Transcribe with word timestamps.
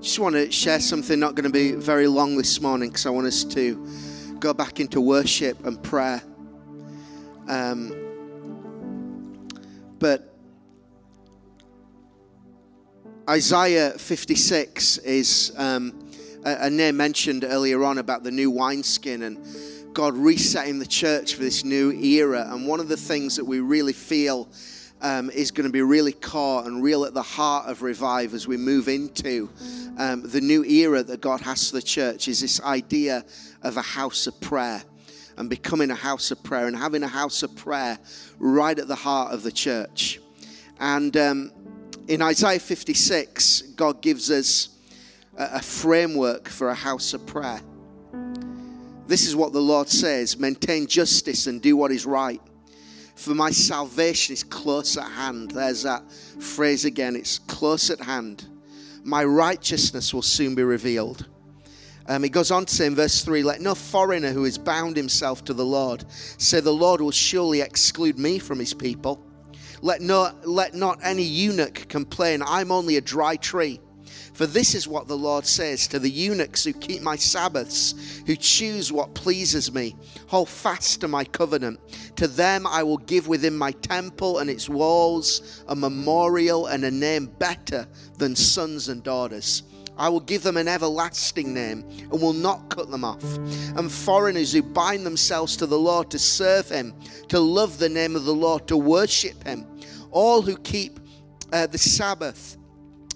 just 0.00 0.18
want 0.18 0.34
to 0.34 0.50
share 0.52 0.80
something 0.80 1.18
not 1.18 1.34
going 1.34 1.44
to 1.44 1.50
be 1.50 1.72
very 1.72 2.06
long 2.06 2.36
this 2.36 2.60
morning 2.60 2.90
because 2.90 3.06
I 3.06 3.10
want 3.10 3.26
us 3.26 3.44
to 3.44 4.36
go 4.38 4.52
back 4.52 4.78
into 4.78 5.00
worship 5.00 5.64
and 5.66 5.82
prayer. 5.82 6.22
Um, 7.48 7.94
but 9.98 10.34
Isaiah 13.28 13.90
56 13.92 14.98
is 14.98 15.52
um, 15.56 16.10
a, 16.44 16.66
a 16.66 16.70
name 16.70 16.96
mentioned 16.96 17.44
earlier 17.44 17.82
on 17.82 17.98
about 17.98 18.22
the 18.22 18.30
new 18.30 18.50
wineskin 18.50 19.22
and 19.22 19.44
God 19.94 20.14
resetting 20.14 20.78
the 20.78 20.86
church 20.86 21.34
for 21.34 21.42
this 21.42 21.64
new 21.64 21.90
era. 21.90 22.46
And 22.50 22.68
one 22.68 22.80
of 22.80 22.88
the 22.88 22.96
things 22.96 23.36
that 23.36 23.44
we 23.44 23.60
really 23.60 23.94
feel 23.94 24.48
um, 25.02 25.30
is 25.30 25.50
going 25.50 25.66
to 25.66 25.72
be 25.72 25.82
really 25.82 26.12
core 26.12 26.64
and 26.64 26.82
real 26.82 27.04
at 27.04 27.14
the 27.14 27.22
heart 27.22 27.68
of 27.68 27.82
revive 27.82 28.34
as 28.34 28.48
we 28.48 28.56
move 28.56 28.88
into 28.88 29.48
um, 29.98 30.22
the 30.28 30.40
new 30.40 30.64
era 30.64 31.02
that 31.02 31.20
God 31.20 31.40
has 31.40 31.70
for 31.70 31.76
the 31.76 31.82
church 31.82 32.28
is 32.28 32.40
this 32.40 32.60
idea 32.62 33.24
of 33.62 33.76
a 33.76 33.82
house 33.82 34.26
of 34.26 34.40
prayer 34.40 34.82
and 35.36 35.50
becoming 35.50 35.90
a 35.90 35.94
house 35.94 36.30
of 36.30 36.42
prayer 36.42 36.66
and 36.66 36.76
having 36.76 37.02
a 37.02 37.08
house 37.08 37.42
of 37.42 37.54
prayer 37.56 37.98
right 38.38 38.78
at 38.78 38.88
the 38.88 38.94
heart 38.94 39.32
of 39.32 39.42
the 39.42 39.52
church. 39.52 40.20
And 40.80 41.16
um, 41.16 41.52
in 42.08 42.22
Isaiah 42.22 42.58
56, 42.58 43.62
God 43.76 44.00
gives 44.00 44.30
us 44.30 44.70
a, 45.36 45.50
a 45.54 45.62
framework 45.62 46.48
for 46.48 46.70
a 46.70 46.74
house 46.74 47.12
of 47.12 47.26
prayer. 47.26 47.60
This 49.06 49.26
is 49.26 49.36
what 49.36 49.52
the 49.52 49.60
Lord 49.60 49.88
says 49.88 50.38
maintain 50.38 50.86
justice 50.86 51.46
and 51.46 51.62
do 51.62 51.76
what 51.76 51.92
is 51.92 52.06
right. 52.06 52.40
For 53.16 53.34
my 53.34 53.50
salvation 53.50 54.34
is 54.34 54.44
close 54.44 54.96
at 54.96 55.10
hand. 55.10 55.50
There's 55.50 55.82
that 55.82 56.12
phrase 56.12 56.84
again. 56.84 57.16
It's 57.16 57.38
close 57.38 57.90
at 57.90 58.00
hand. 58.00 58.46
My 59.04 59.24
righteousness 59.24 60.12
will 60.12 60.22
soon 60.22 60.54
be 60.54 60.62
revealed. 60.62 61.26
Um, 62.08 62.22
he 62.22 62.28
goes 62.28 62.50
on 62.50 62.66
to 62.66 62.74
say 62.74 62.86
in 62.86 62.94
verse 62.94 63.24
3 63.24 63.42
Let 63.42 63.60
no 63.60 63.74
foreigner 63.74 64.32
who 64.32 64.44
has 64.44 64.58
bound 64.58 64.96
himself 64.96 65.44
to 65.46 65.54
the 65.54 65.64
Lord 65.64 66.04
say, 66.10 66.60
The 66.60 66.72
Lord 66.72 67.00
will 67.00 67.10
surely 67.10 67.62
exclude 67.62 68.18
me 68.18 68.38
from 68.38 68.58
his 68.58 68.74
people. 68.74 69.24
Let, 69.80 70.02
no, 70.02 70.30
let 70.44 70.74
not 70.74 70.98
any 71.02 71.22
eunuch 71.22 71.88
complain, 71.88 72.42
I'm 72.42 72.70
only 72.70 72.96
a 72.96 73.00
dry 73.00 73.36
tree. 73.36 73.80
For 74.36 74.44
this 74.44 74.74
is 74.74 74.86
what 74.86 75.08
the 75.08 75.16
Lord 75.16 75.46
says 75.46 75.88
to 75.88 75.98
the 75.98 76.10
eunuchs 76.10 76.62
who 76.62 76.74
keep 76.74 77.00
my 77.00 77.16
Sabbaths, 77.16 78.20
who 78.26 78.36
choose 78.36 78.92
what 78.92 79.14
pleases 79.14 79.72
me, 79.72 79.96
hold 80.26 80.50
fast 80.50 81.00
to 81.00 81.08
my 81.08 81.24
covenant. 81.24 81.80
To 82.16 82.28
them 82.28 82.66
I 82.66 82.82
will 82.82 82.98
give 82.98 83.28
within 83.28 83.56
my 83.56 83.70
temple 83.70 84.40
and 84.40 84.50
its 84.50 84.68
walls 84.68 85.64
a 85.68 85.74
memorial 85.74 86.66
and 86.66 86.84
a 86.84 86.90
name 86.90 87.28
better 87.38 87.88
than 88.18 88.36
sons 88.36 88.90
and 88.90 89.02
daughters. 89.02 89.62
I 89.96 90.10
will 90.10 90.20
give 90.20 90.42
them 90.42 90.58
an 90.58 90.68
everlasting 90.68 91.54
name 91.54 91.82
and 91.88 92.20
will 92.20 92.34
not 92.34 92.68
cut 92.68 92.90
them 92.90 93.04
off. 93.04 93.24
And 93.24 93.90
foreigners 93.90 94.52
who 94.52 94.62
bind 94.62 95.06
themselves 95.06 95.56
to 95.56 95.66
the 95.66 95.78
Lord 95.78 96.10
to 96.10 96.18
serve 96.18 96.68
him, 96.68 96.92
to 97.28 97.40
love 97.40 97.78
the 97.78 97.88
name 97.88 98.14
of 98.14 98.26
the 98.26 98.34
Lord, 98.34 98.68
to 98.68 98.76
worship 98.76 99.42
him, 99.44 99.66
all 100.10 100.42
who 100.42 100.58
keep 100.58 101.00
uh, 101.54 101.66
the 101.68 101.78
Sabbath 101.78 102.58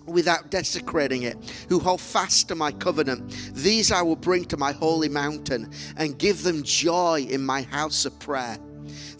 without 0.06 0.50
desecrating 0.50 1.22
it, 1.22 1.36
who 1.68 1.78
hold 1.78 2.00
fast 2.00 2.48
to 2.48 2.54
my 2.54 2.72
covenant. 2.72 3.30
These 3.54 3.92
I 3.92 4.02
will 4.02 4.16
bring 4.16 4.44
to 4.46 4.56
my 4.56 4.72
holy 4.72 5.08
mountain 5.08 5.70
and 5.96 6.18
give 6.18 6.42
them 6.42 6.62
joy 6.62 7.26
in 7.28 7.44
my 7.44 7.62
house 7.62 8.04
of 8.04 8.18
prayer. 8.18 8.58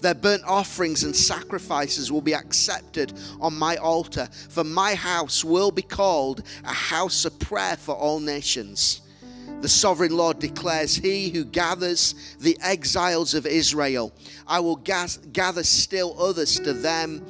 Their 0.01 0.15
burnt 0.15 0.43
offerings 0.45 1.05
and 1.05 1.15
sacrifices 1.15 2.11
will 2.11 2.23
be 2.23 2.35
accepted 2.35 3.13
on 3.41 3.55
my 3.55 3.77
altar, 3.77 4.29
for 4.49 4.65
my 4.65 4.95
house 4.95 5.45
will 5.45 5.71
be 5.71 5.83
called 5.83 6.43
a 6.65 6.73
house 6.73 7.25
of 7.25 7.39
prayer 7.39 7.77
for 7.77 7.95
all 7.95 8.19
nations. 8.19 9.03
The 9.61 9.69
sovereign 9.69 10.17
Lord 10.17 10.39
declares, 10.39 10.97
He 10.97 11.29
who 11.29 11.45
gathers 11.45 12.37
the 12.41 12.59
exiles 12.63 13.35
of 13.35 13.47
Israel, 13.47 14.13
I 14.47 14.61
will 14.61 14.77
gather 14.77 15.63
still 15.63 16.17
others 16.19 16.59
to 16.61 16.73
them 16.73 17.25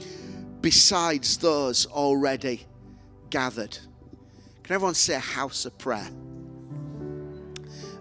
besides 0.60 1.38
those 1.38 1.86
already 1.86 2.66
gathered. 3.30 3.78
Can 4.62 4.74
everyone 4.74 4.94
say 4.94 5.14
a 5.14 5.18
house 5.18 5.64
of 5.64 5.76
prayer? 5.78 6.08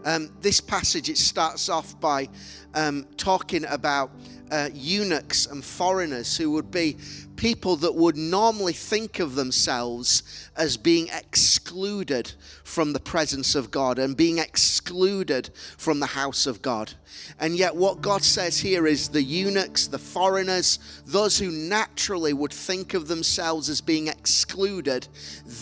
Um, 0.06 0.32
this 0.42 0.62
passage 0.62 1.10
it 1.10 1.18
starts 1.18 1.70
off 1.70 2.00
by 2.00 2.30
um, 2.74 3.06
talking 3.18 3.66
about 3.66 4.12
uh, 4.52 4.70
eunuchs 4.74 5.46
and 5.46 5.64
foreigners 5.64 6.38
who 6.38 6.52
would 6.52 6.72
be 6.72 6.98
people 7.36 7.78
that 7.78 7.96
would 7.96 8.18
normally 8.18 8.74
think 8.74 9.20
of 9.20 9.36
themselves 9.36 10.50
as 10.58 10.76
being 10.76 11.08
excluded 11.08 12.34
from 12.66 12.92
the 12.92 13.00
presence 13.00 13.56
of 13.56 13.72
God 13.72 13.98
and 13.98 14.18
being 14.18 14.40
excluded 14.40 15.50
from 15.78 16.02
the 16.02 16.06
house 16.06 16.46
of 16.46 16.62
God. 16.62 16.94
And 17.40 17.56
yet, 17.56 17.76
what 17.76 18.02
God 18.02 18.24
says 18.24 18.60
here 18.60 18.86
is 18.86 19.08
the 19.08 19.24
eunuchs, 19.24 19.88
the 19.88 19.98
foreigners, 19.98 20.80
those 21.06 21.38
who 21.40 21.50
naturally 21.50 22.34
would 22.34 22.52
think 22.52 22.94
of 22.94 23.08
themselves 23.08 23.70
as 23.70 23.80
being 23.80 24.08
excluded, 24.08 25.08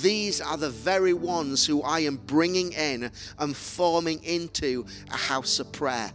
these 0.02 0.42
are 0.42 0.58
the 0.58 0.72
very 0.72 1.14
ones 1.14 1.66
who 1.66 1.84
I 1.84 2.00
am 2.00 2.18
bringing 2.18 2.74
in 2.74 3.12
and 3.38 3.56
forming 3.56 4.24
into 4.24 4.86
a 5.12 5.18
house 5.18 5.60
of 5.60 5.72
prayer. 5.72 6.12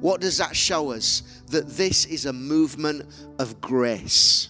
What 0.00 0.20
does 0.20 0.38
that 0.38 0.54
show 0.54 0.92
us? 0.92 1.22
That 1.48 1.68
this 1.68 2.04
is 2.06 2.26
a 2.26 2.32
movement 2.32 3.06
of 3.38 3.60
grace. 3.60 4.48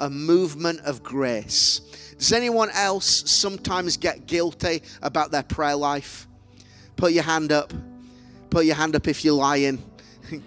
A 0.00 0.10
movement 0.10 0.80
of 0.80 1.02
grace. 1.02 1.80
Does 2.18 2.32
anyone 2.32 2.70
else 2.70 3.30
sometimes 3.30 3.96
get 3.96 4.26
guilty 4.26 4.82
about 5.02 5.30
their 5.30 5.42
prayer 5.42 5.76
life? 5.76 6.26
Put 6.96 7.12
your 7.12 7.24
hand 7.24 7.52
up. 7.52 7.72
Put 8.50 8.66
your 8.66 8.76
hand 8.76 8.96
up 8.96 9.06
if 9.08 9.24
you're 9.24 9.34
lying. 9.34 9.82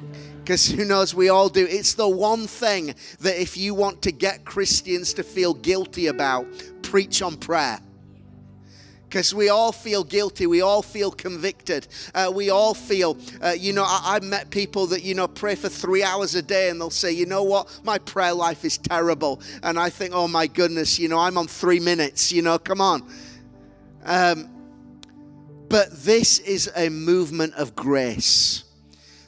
Because 0.47 0.66
who 0.66 0.85
knows, 0.85 1.13
we 1.13 1.27
all 1.27 1.49
do. 1.49 1.67
It's 1.69 1.95
the 1.95 2.07
one 2.07 2.47
thing 2.47 2.95
that 3.19 3.41
if 3.41 3.57
you 3.57 3.73
want 3.73 4.01
to 4.03 4.13
get 4.13 4.45
Christians 4.45 5.13
to 5.16 5.23
feel 5.23 5.53
guilty 5.53 6.07
about, 6.07 6.47
preach 6.83 7.21
on 7.21 7.35
prayer 7.35 7.81
because 9.07 9.34
we 9.34 9.50
all 9.50 9.72
feel 9.72 10.03
guilty. 10.03 10.47
We 10.47 10.62
all 10.62 10.81
feel 10.81 11.12
convicted. 11.12 11.88
Uh, 12.13 12.31
we 12.34 12.50
all 12.50 12.73
feel, 12.73 13.18
uh, 13.41 13.56
you 13.57 13.72
know, 13.72 13.84
I, 13.84 14.16
have 14.16 14.23
met 14.23 14.50
people 14.50 14.88
that, 14.88 15.03
you 15.03 15.16
know, 15.16 15.28
pray 15.28 15.56
for 15.56 15.69
three 15.69 16.03
hours 16.03 16.35
a 16.35 16.41
day 16.41 16.69
and 16.69 16.79
they'll 16.79 16.90
say, 16.90 17.12
you 17.12 17.25
know 17.25 17.44
what, 17.44 17.79
my 17.84 17.97
prayer 18.00 18.34
life 18.34 18.66
is 18.66 18.78
terrible. 18.78 19.41
And 19.63 19.79
I 19.79 19.90
think, 19.90 20.13
oh 20.13 20.28
my 20.28 20.47
goodness, 20.47 21.00
you 21.00 21.07
know, 21.07 21.19
I'm 21.19 21.38
on 21.38 21.47
three 21.47 21.79
minutes, 21.79 22.31
you 22.31 22.41
know, 22.41 22.59
come 22.59 22.81
on. 22.81 23.09
Um, 24.03 24.50
but 25.69 25.91
this 26.03 26.40
is 26.40 26.69
a 26.75 26.90
movement 26.90 27.53
of 27.56 27.75
grace 27.75 28.63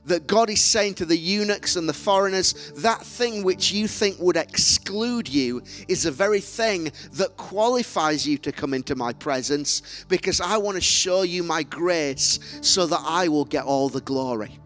that 0.10 0.28
God 0.28 0.50
is 0.50 0.62
saying 0.62 0.96
to 0.96 1.06
the 1.06 1.18
eunuchs 1.18 1.76
and 1.76 1.88
the 1.88 1.94
foreigners, 1.94 2.72
that 2.78 3.02
thing 3.02 3.44
which 3.44 3.72
you 3.72 3.88
think 3.88 4.20
would 4.20 4.38
exclude 4.38 5.28
you 5.28 5.64
is 5.88 6.04
the 6.04 6.12
very 6.12 6.42
thing 6.42 6.92
that 7.14 7.38
qualifies 7.38 8.28
you 8.28 8.38
to 8.40 8.52
come 8.52 8.74
into 8.74 8.96
my 8.96 9.14
presence 9.14 10.06
because 10.10 10.42
I 10.42 10.58
want 10.58 10.76
to 10.76 10.82
show 10.82 11.22
you 11.22 11.44
my 11.44 11.64
grace 11.64 12.40
so 12.62 12.86
that 12.88 13.02
I 13.04 13.28
will 13.28 13.46
get 13.46 13.64
all 13.64 13.90
the 13.90 14.02
glory. 14.02 14.60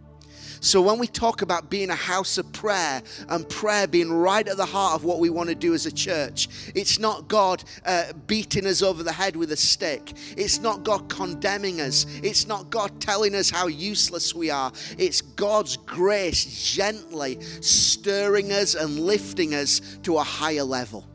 So, 0.64 0.82
when 0.82 0.98
we 0.98 1.08
talk 1.08 1.42
about 1.42 1.70
being 1.70 1.90
a 1.90 1.96
house 1.96 2.38
of 2.38 2.50
prayer 2.54 3.04
and 3.28 3.48
prayer 3.50 3.86
being 3.86 4.10
right 4.10 4.48
at 4.48 4.56
the 4.56 4.66
heart 4.66 4.96
of 4.96 5.04
what 5.04 5.20
we 5.20 5.30
want 5.30 5.50
to 5.50 5.56
do 5.56 5.74
as 5.74 5.86
a 5.86 5.92
church, 5.92 6.48
it's 6.74 7.00
not 7.00 7.28
God 7.28 7.62
uh, 7.86 8.14
beating 8.28 8.66
us 8.66 8.82
over 8.82 9.04
the 9.04 9.12
head 9.12 9.36
with 9.36 9.52
a 9.52 9.58
stick. 9.58 10.14
It's 10.38 10.62
not 10.62 10.86
God 10.86 11.10
condemning 11.10 11.82
us. 11.82 12.06
It's 12.24 12.48
not 12.48 12.70
God 12.70 13.02
telling 13.02 13.36
us 13.36 13.50
how 13.50 13.68
useless 13.68 14.34
we 14.34 14.52
are. 14.52 14.72
It's 14.98 15.20
God's 15.20 15.76
grace 15.76 16.46
gently 16.74 17.42
stirring 17.60 18.54
us 18.54 18.74
and 18.74 19.02
lifting 19.02 19.54
us 19.56 19.82
to 20.04 20.18
a 20.18 20.24
higher 20.24 20.64
level. 20.64 21.06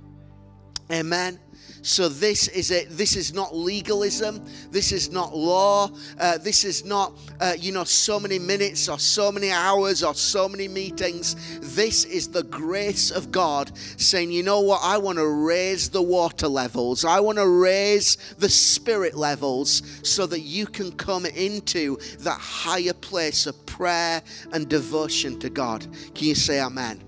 Amen. 0.93 1.41
So 1.83 2.09
this 2.09 2.49
is 2.49 2.71
it. 2.71 2.89
This 2.91 3.17
is 3.17 3.33
not 3.33 3.55
legalism. 3.55 4.45
This 4.71 4.93
is 4.93 5.11
not 5.11 5.37
law. 5.37 5.91
Uh, 6.19 6.39
this 6.39 6.65
is 6.65 6.85
not, 6.85 7.13
uh, 7.41 7.55
you 7.59 7.73
know, 7.73 7.85
so 7.85 8.19
many 8.19 8.39
minutes 8.39 8.89
or 8.89 8.99
so 8.99 9.31
many 9.31 9.51
hours 9.51 10.03
or 10.03 10.15
so 10.15 10.49
many 10.49 10.69
meetings. 10.69 11.37
This 11.75 12.05
is 12.05 12.29
the 12.29 12.43
grace 12.45 13.11
of 13.11 13.31
God 13.31 13.71
saying, 13.97 14.31
you 14.33 14.43
know 14.43 14.61
what? 14.61 14.81
I 14.83 14.99
want 14.99 15.19
to 15.19 15.27
raise 15.27 15.89
the 15.89 16.03
water 16.03 16.49
levels. 16.49 17.05
I 17.05 17.21
want 17.21 17.39
to 17.39 17.49
raise 17.49 18.17
the 18.39 18.49
spirit 18.49 19.17
levels 19.17 19.83
so 20.03 20.27
that 20.27 20.41
you 20.41 20.67
can 20.67 20.93
come 20.93 21.27
into 21.27 21.97
that 22.21 22.39
higher 22.39 22.95
place 22.95 23.47
of 23.47 23.65
prayer 23.67 24.23
and 24.53 24.69
devotion 24.69 25.39
to 25.41 25.51
God. 25.51 25.87
Can 26.15 26.27
you 26.27 26.35
say 26.35 26.61
amen? 26.61 27.03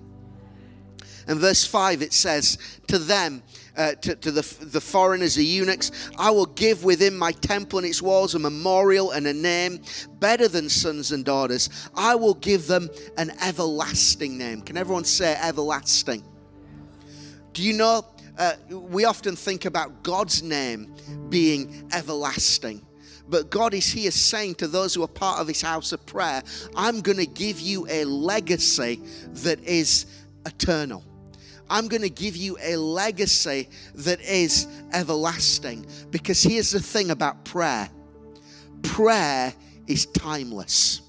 And 1.27 1.39
verse 1.39 1.65
5 1.65 2.03
it 2.03 2.13
says, 2.13 2.59
To 2.89 2.99
them, 2.99 3.43
uh, 3.77 3.95
to, 3.95 4.15
to 4.17 4.31
the, 4.31 4.43
the 4.65 4.81
foreigners, 4.81 5.35
the 5.35 5.45
eunuchs. 5.45 6.11
I 6.19 6.31
will 6.31 6.47
give 6.47 6.85
within 6.85 7.17
my 7.17 7.33
temple 7.33 7.79
and 7.79 7.89
its 7.89 8.03
walls 8.03 8.35
a 8.35 8.39
memorial 8.39 9.13
and 9.13 9.27
a 9.27 9.35
name 9.35 9.81
better 10.19 10.49
than 10.49 10.69
sons 10.69 11.13
and 11.13 11.25
daughters. 11.25 11.69
I 11.95 12.15
will 12.15 12.35
give 12.35 12.67
them 12.67 12.89
an 13.17 13.33
everlasting 13.43 14.39
name. 14.39 14.63
Can 14.63 14.77
everyone 14.77 15.05
say 15.05 15.37
everlasting? 15.41 16.25
Do 17.53 17.63
you 17.63 17.73
know 17.73 18.05
uh, 18.41 18.55
we 18.71 19.05
often 19.05 19.37
think 19.37 19.67
about 19.67 20.03
God's 20.03 20.43
name 20.43 20.95
being 21.29 21.87
everlasting. 21.93 22.81
But 23.29 23.51
God 23.51 23.75
is 23.75 23.87
here 23.87 24.11
saying 24.11 24.57
to 24.57 24.67
those 24.67 24.95
who 24.95 25.03
are 25.03 25.09
part 25.09 25.41
of 25.41 25.47
His 25.47 25.61
house 25.61 25.93
of 25.93 26.05
prayer, 26.07 26.43
I'm 26.75 27.03
going 27.03 27.19
to 27.19 27.27
give 27.27 27.61
you 27.61 27.87
a 27.89 28.05
legacy 28.05 29.03
that 29.29 29.61
is 29.61 30.07
eternal. 30.47 31.05
I'm 31.71 31.87
going 31.87 32.03
to 32.03 32.11
give 32.11 32.37
you 32.37 32.59
a 32.61 32.77
legacy 32.77 33.69
that 33.95 34.21
is 34.21 34.67
everlasting. 34.93 35.87
Because 36.11 36.43
here's 36.43 36.73
the 36.73 36.81
thing 36.81 37.11
about 37.11 37.45
prayer 37.45 37.89
prayer 38.83 39.55
is 39.87 40.07
timeless. 40.07 41.03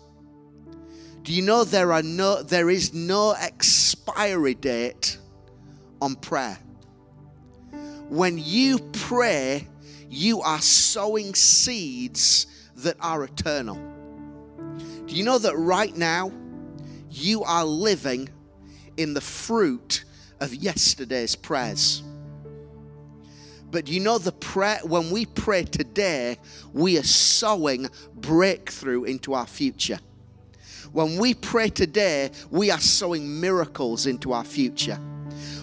Do 1.23 1.33
you 1.33 1.41
know 1.41 1.63
there 1.63 1.91
are 1.93 2.03
no 2.03 2.41
there 2.43 2.69
is 2.69 2.93
no 2.93 3.31
expiry 3.31 4.53
date 4.53 5.17
on 6.01 6.15
prayer? 6.15 6.57
When 8.09 8.37
you 8.37 8.79
pray, 8.93 9.67
you 10.09 10.41
are 10.41 10.59
sowing 10.59 11.33
seeds 11.33 12.47
that 12.77 12.97
are 12.99 13.23
eternal. 13.23 13.75
Do 15.05 15.15
you 15.15 15.23
know 15.23 15.37
that 15.37 15.55
right 15.55 15.95
now 15.95 16.31
you 17.09 17.43
are 17.43 17.65
living 17.65 18.29
in 18.97 19.13
the 19.13 19.21
fruit 19.21 20.03
of 20.41 20.53
yesterday's 20.53 21.38
prayers? 21.38 22.03
But 23.71 23.88
you 23.88 24.01
know 24.01 24.17
the 24.17 24.33
prayer 24.33 24.79
when 24.83 25.09
we 25.11 25.25
pray 25.25 25.63
today, 25.63 26.38
we 26.73 26.97
are 26.97 27.03
sowing 27.03 27.89
breakthrough 28.15 29.05
into 29.05 29.33
our 29.33 29.47
future. 29.47 29.99
When 30.91 31.17
we 31.17 31.33
pray 31.33 31.69
today, 31.69 32.31
we 32.49 32.69
are 32.69 32.81
sowing 32.81 33.39
miracles 33.39 34.05
into 34.05 34.33
our 34.33 34.43
future 34.43 34.99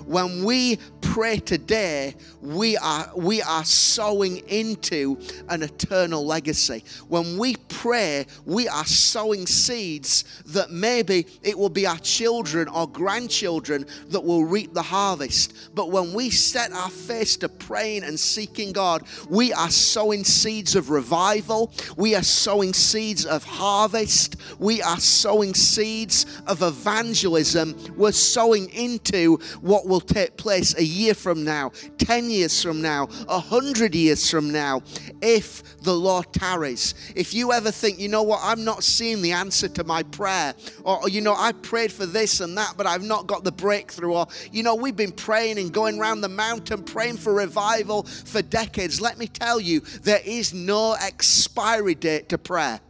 when 0.08 0.42
we 0.42 0.78
pray 1.02 1.38
today, 1.38 2.14
we 2.40 2.76
are 2.78 3.10
we 3.14 3.42
are 3.42 3.64
sowing 3.64 4.38
into 4.48 5.18
an 5.48 5.62
eternal 5.62 6.24
legacy. 6.24 6.82
When 7.08 7.36
we 7.38 7.56
pray, 7.68 8.26
we 8.46 8.68
are 8.68 8.84
sowing 8.84 9.46
seeds 9.46 10.24
that 10.46 10.70
maybe 10.70 11.26
it 11.42 11.58
will 11.58 11.68
be 11.68 11.86
our 11.86 11.98
children 11.98 12.68
or 12.68 12.88
grandchildren 12.88 13.84
that 14.08 14.22
will 14.22 14.44
reap 14.44 14.72
the 14.72 14.82
harvest. 14.82 15.74
But 15.74 15.90
when 15.90 16.14
we 16.14 16.30
set 16.30 16.72
our 16.72 16.90
face 16.90 17.36
to 17.38 17.48
praying 17.48 18.04
and 18.04 18.18
seeking 18.18 18.72
God, 18.72 19.02
we 19.28 19.52
are 19.52 19.70
sowing 19.70 20.24
seeds 20.24 20.74
of 20.74 20.90
revival. 20.90 21.72
We 21.96 22.14
are 22.14 22.22
sowing 22.22 22.72
seeds 22.72 23.26
of 23.26 23.44
harvest. 23.44 24.36
We 24.58 24.80
are 24.82 25.00
sowing 25.00 25.54
seeds 25.54 26.40
of 26.46 26.62
evangelism. 26.62 27.76
We're 27.96 28.12
sowing 28.12 28.70
into 28.70 29.38
what 29.60 29.86
will 29.86 29.97
take 30.00 30.36
place 30.36 30.74
a 30.76 30.84
year 30.84 31.14
from 31.14 31.44
now, 31.44 31.72
10 31.98 32.30
years 32.30 32.62
from 32.62 32.82
now, 32.82 33.06
100 33.06 33.94
years 33.94 34.30
from 34.30 34.50
now, 34.50 34.82
if 35.22 35.62
the 35.82 35.94
Lord 35.94 36.32
tarries. 36.32 36.94
If 37.14 37.34
you 37.34 37.52
ever 37.52 37.70
think, 37.70 37.98
you 37.98 38.08
know 38.08 38.22
what, 38.22 38.40
I'm 38.42 38.64
not 38.64 38.82
seeing 38.84 39.22
the 39.22 39.32
answer 39.32 39.68
to 39.68 39.84
my 39.84 40.02
prayer, 40.02 40.54
or, 40.84 41.00
oh, 41.02 41.06
you 41.06 41.20
know, 41.20 41.34
I 41.36 41.52
prayed 41.52 41.92
for 41.92 42.06
this 42.06 42.40
and 42.40 42.56
that, 42.56 42.74
but 42.76 42.86
I've 42.86 43.02
not 43.02 43.26
got 43.26 43.44
the 43.44 43.52
breakthrough, 43.52 44.12
or, 44.12 44.26
you 44.52 44.62
know, 44.62 44.74
we've 44.74 44.96
been 44.96 45.12
praying 45.12 45.58
and 45.58 45.72
going 45.72 45.98
around 45.98 46.20
the 46.20 46.28
mountain 46.28 46.82
praying 46.82 47.16
for 47.18 47.34
revival 47.34 48.02
for 48.04 48.42
decades. 48.42 49.00
Let 49.00 49.18
me 49.18 49.26
tell 49.26 49.60
you, 49.60 49.80
there 50.02 50.22
is 50.24 50.52
no 50.52 50.94
expiry 51.00 51.94
date 51.94 52.28
to 52.30 52.38
prayer. 52.38 52.80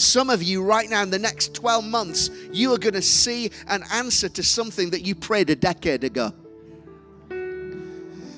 Some 0.00 0.30
of 0.30 0.42
you, 0.42 0.62
right 0.62 0.88
now, 0.88 1.02
in 1.02 1.10
the 1.10 1.18
next 1.18 1.52
12 1.52 1.84
months, 1.84 2.30
you 2.54 2.72
are 2.72 2.78
going 2.78 2.94
to 2.94 3.02
see 3.02 3.50
an 3.68 3.84
answer 3.92 4.30
to 4.30 4.42
something 4.42 4.88
that 4.90 5.02
you 5.02 5.14
prayed 5.14 5.50
a 5.50 5.54
decade 5.54 6.04
ago. 6.04 6.32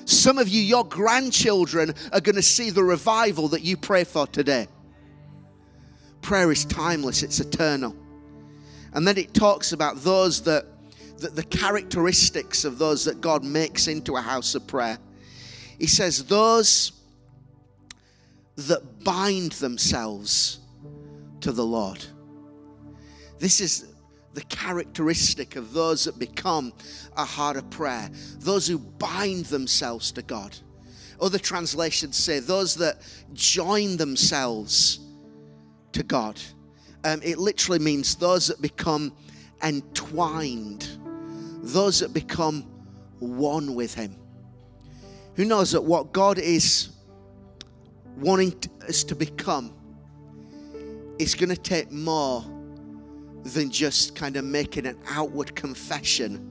Some 0.03 0.39
of 0.39 0.49
you, 0.49 0.61
your 0.61 0.83
grandchildren, 0.83 1.93
are 2.11 2.19
going 2.19 2.35
to 2.35 2.41
see 2.41 2.69
the 2.69 2.83
revival 2.83 3.47
that 3.47 3.61
you 3.61 3.77
pray 3.77 4.03
for 4.03 4.27
today. 4.27 4.67
Prayer 6.21 6.51
is 6.51 6.65
timeless, 6.65 7.23
it's 7.23 7.39
eternal. 7.39 7.95
And 8.91 9.07
then 9.07 9.17
it 9.17 9.33
talks 9.33 9.71
about 9.71 10.03
those 10.03 10.41
that, 10.41 10.65
that 11.19 11.33
the 11.37 11.43
characteristics 11.43 12.65
of 12.65 12.77
those 12.77 13.05
that 13.05 13.21
God 13.21 13.45
makes 13.45 13.87
into 13.87 14.17
a 14.17 14.21
house 14.21 14.53
of 14.53 14.67
prayer. 14.67 14.97
He 15.79 15.87
says, 15.87 16.25
Those 16.25 16.91
that 18.57 19.05
bind 19.05 19.53
themselves 19.53 20.59
to 21.43 21.51
the 21.51 21.65
Lord. 21.65 22.03
This 23.37 23.59
is 23.59 23.93
the 24.33 24.43
characteristic 24.43 25.57
of 25.57 25.73
those 25.73 26.05
that 26.05 26.17
become 26.17 26.73
a 27.17 27.25
heart 27.25 27.57
of 27.57 27.69
prayer, 27.69 28.09
those 28.39 28.65
who 28.65 28.77
bind 28.79 29.45
themselves 29.45 30.11
to 30.13 30.21
God. 30.21 30.57
Other 31.19 31.37
translations 31.37 32.15
say 32.15 32.39
those 32.39 32.75
that 32.75 33.01
join 33.33 33.97
themselves 33.97 35.01
to 35.91 36.03
God. 36.03 36.39
Um, 37.03 37.19
it 37.21 37.37
literally 37.37 37.79
means 37.79 38.15
those 38.15 38.47
that 38.47 38.61
become 38.61 39.13
entwined, 39.61 40.87
those 41.61 41.99
that 41.99 42.13
become 42.13 42.63
one 43.19 43.75
with 43.75 43.93
Him. 43.93 44.15
Who 45.35 45.43
knows 45.43 45.71
that 45.71 45.81
what 45.81 46.13
God 46.13 46.39
is 46.39 46.89
wanting 48.17 48.55
us 48.87 49.03
to 49.05 49.15
become 49.15 49.73
is 51.19 51.35
going 51.35 51.49
to 51.49 51.57
take 51.57 51.91
more 51.91 52.43
than 53.43 53.69
just 53.69 54.15
kind 54.15 54.37
of 54.37 54.45
making 54.45 54.85
an 54.85 54.97
outward 55.09 55.55
confession 55.55 56.49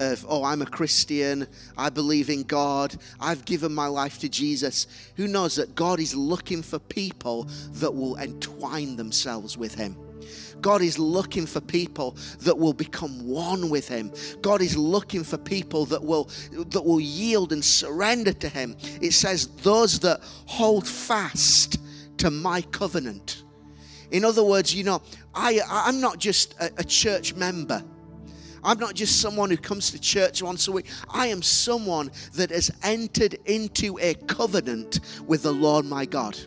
of, 0.00 0.24
oh, 0.28 0.42
I'm 0.42 0.62
a 0.62 0.66
Christian, 0.66 1.46
I 1.76 1.90
believe 1.90 2.28
in 2.28 2.42
God, 2.42 2.96
I've 3.20 3.44
given 3.44 3.72
my 3.72 3.86
life 3.86 4.18
to 4.20 4.28
Jesus. 4.28 4.86
Who 5.16 5.28
knows 5.28 5.56
that 5.56 5.74
God 5.74 6.00
is 6.00 6.14
looking 6.14 6.62
for 6.62 6.78
people 6.78 7.44
that 7.74 7.94
will 7.94 8.16
entwine 8.16 8.96
themselves 8.96 9.56
with 9.56 9.74
Him? 9.74 9.96
God 10.60 10.82
is 10.82 10.98
looking 10.98 11.46
for 11.46 11.60
people 11.60 12.16
that 12.40 12.56
will 12.56 12.72
become 12.72 13.28
one 13.28 13.68
with 13.68 13.86
him. 13.86 14.10
God 14.40 14.62
is 14.62 14.76
looking 14.76 15.22
for 15.22 15.36
people 15.36 15.84
that 15.86 16.02
will 16.02 16.30
that 16.52 16.82
will 16.82 17.00
yield 17.00 17.52
and 17.52 17.62
surrender 17.62 18.32
to 18.32 18.48
him. 18.48 18.74
It 19.02 19.12
says 19.12 19.48
those 19.58 19.98
that 20.00 20.20
hold 20.46 20.88
fast 20.88 21.78
to 22.16 22.30
my 22.30 22.62
covenant. 22.62 23.43
In 24.14 24.24
other 24.24 24.44
words, 24.44 24.72
you 24.72 24.84
know, 24.84 25.02
I, 25.34 25.60
I'm 25.68 26.00
not 26.00 26.18
just 26.18 26.54
a, 26.60 26.70
a 26.78 26.84
church 26.84 27.34
member. 27.34 27.82
I'm 28.62 28.78
not 28.78 28.94
just 28.94 29.20
someone 29.20 29.50
who 29.50 29.56
comes 29.56 29.90
to 29.90 30.00
church 30.00 30.40
once 30.40 30.68
a 30.68 30.72
week. 30.72 30.86
I 31.10 31.26
am 31.26 31.42
someone 31.42 32.12
that 32.34 32.50
has 32.50 32.70
entered 32.84 33.36
into 33.44 33.98
a 34.00 34.14
covenant 34.14 35.00
with 35.26 35.42
the 35.42 35.50
Lord 35.50 35.84
my 35.84 36.06
God. 36.06 36.38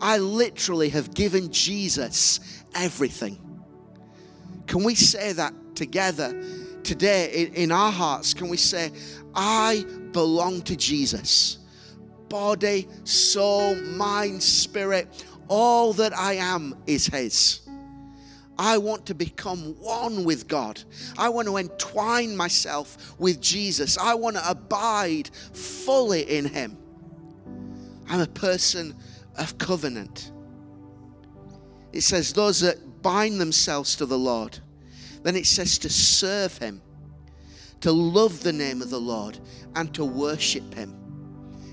I 0.00 0.18
literally 0.18 0.88
have 0.90 1.12
given 1.14 1.50
Jesus 1.50 2.62
everything. 2.76 3.40
Can 4.68 4.84
we 4.84 4.94
say 4.94 5.32
that 5.32 5.52
together 5.74 6.44
today 6.84 7.50
in, 7.56 7.72
our 7.72 7.90
hearts? 7.90 8.34
Can 8.34 8.48
we 8.48 8.56
say, 8.56 8.92
I 9.34 9.84
belong 10.12 10.62
to 10.62 10.76
Jesus? 10.76 11.58
Body, 12.28 12.86
soul, 13.02 13.74
mind, 13.74 14.40
spirit 14.40 15.24
all 15.48 15.92
that 15.94 16.16
I 16.16 16.34
am 16.34 16.76
is 16.86 17.06
His. 17.06 17.60
I 18.58 18.78
want 18.78 19.06
to 19.06 19.14
become 19.14 19.74
one 19.80 20.24
with 20.24 20.46
God. 20.46 20.80
I 21.18 21.28
want 21.28 21.48
to 21.48 21.56
entwine 21.56 22.36
myself 22.36 23.14
with 23.18 23.40
Jesus. 23.40 23.98
I 23.98 24.14
want 24.14 24.36
to 24.36 24.48
abide 24.48 25.28
fully 25.52 26.22
in 26.22 26.44
Him. 26.44 26.76
I'm 28.08 28.20
a 28.20 28.26
person 28.26 28.94
of 29.38 29.58
covenant. 29.58 30.30
It 31.92 32.02
says, 32.02 32.32
those 32.32 32.60
that 32.60 33.02
bind 33.02 33.40
themselves 33.40 33.96
to 33.96 34.06
the 34.06 34.18
Lord. 34.18 34.58
Then 35.22 35.36
it 35.36 35.46
says 35.46 35.78
to 35.78 35.90
serve 35.90 36.56
Him, 36.58 36.80
to 37.80 37.90
love 37.90 38.42
the 38.42 38.52
name 38.52 38.82
of 38.82 38.90
the 38.90 39.00
Lord, 39.00 39.38
and 39.74 39.92
to 39.94 40.04
worship 40.04 40.74
Him. 40.74 40.94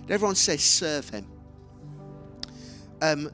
everyone 0.09 0.35
says, 0.35 0.61
serve 0.61 1.09
Him? 1.09 1.27
Um, 3.01 3.31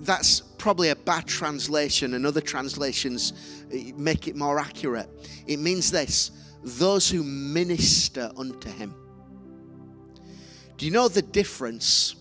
that's 0.00 0.40
probably 0.40 0.88
a 0.88 0.96
bad 0.96 1.26
translation, 1.26 2.14
and 2.14 2.26
other 2.26 2.40
translations 2.40 3.64
eh, 3.72 3.92
make 3.96 4.28
it 4.28 4.36
more 4.36 4.58
accurate. 4.58 5.08
It 5.46 5.58
means 5.58 5.90
this 5.90 6.32
those 6.62 7.08
who 7.08 7.22
minister 7.22 8.30
unto 8.36 8.68
him. 8.68 8.94
Do 10.76 10.84
you 10.84 10.92
know 10.92 11.08
the 11.08 11.22
difference 11.22 12.16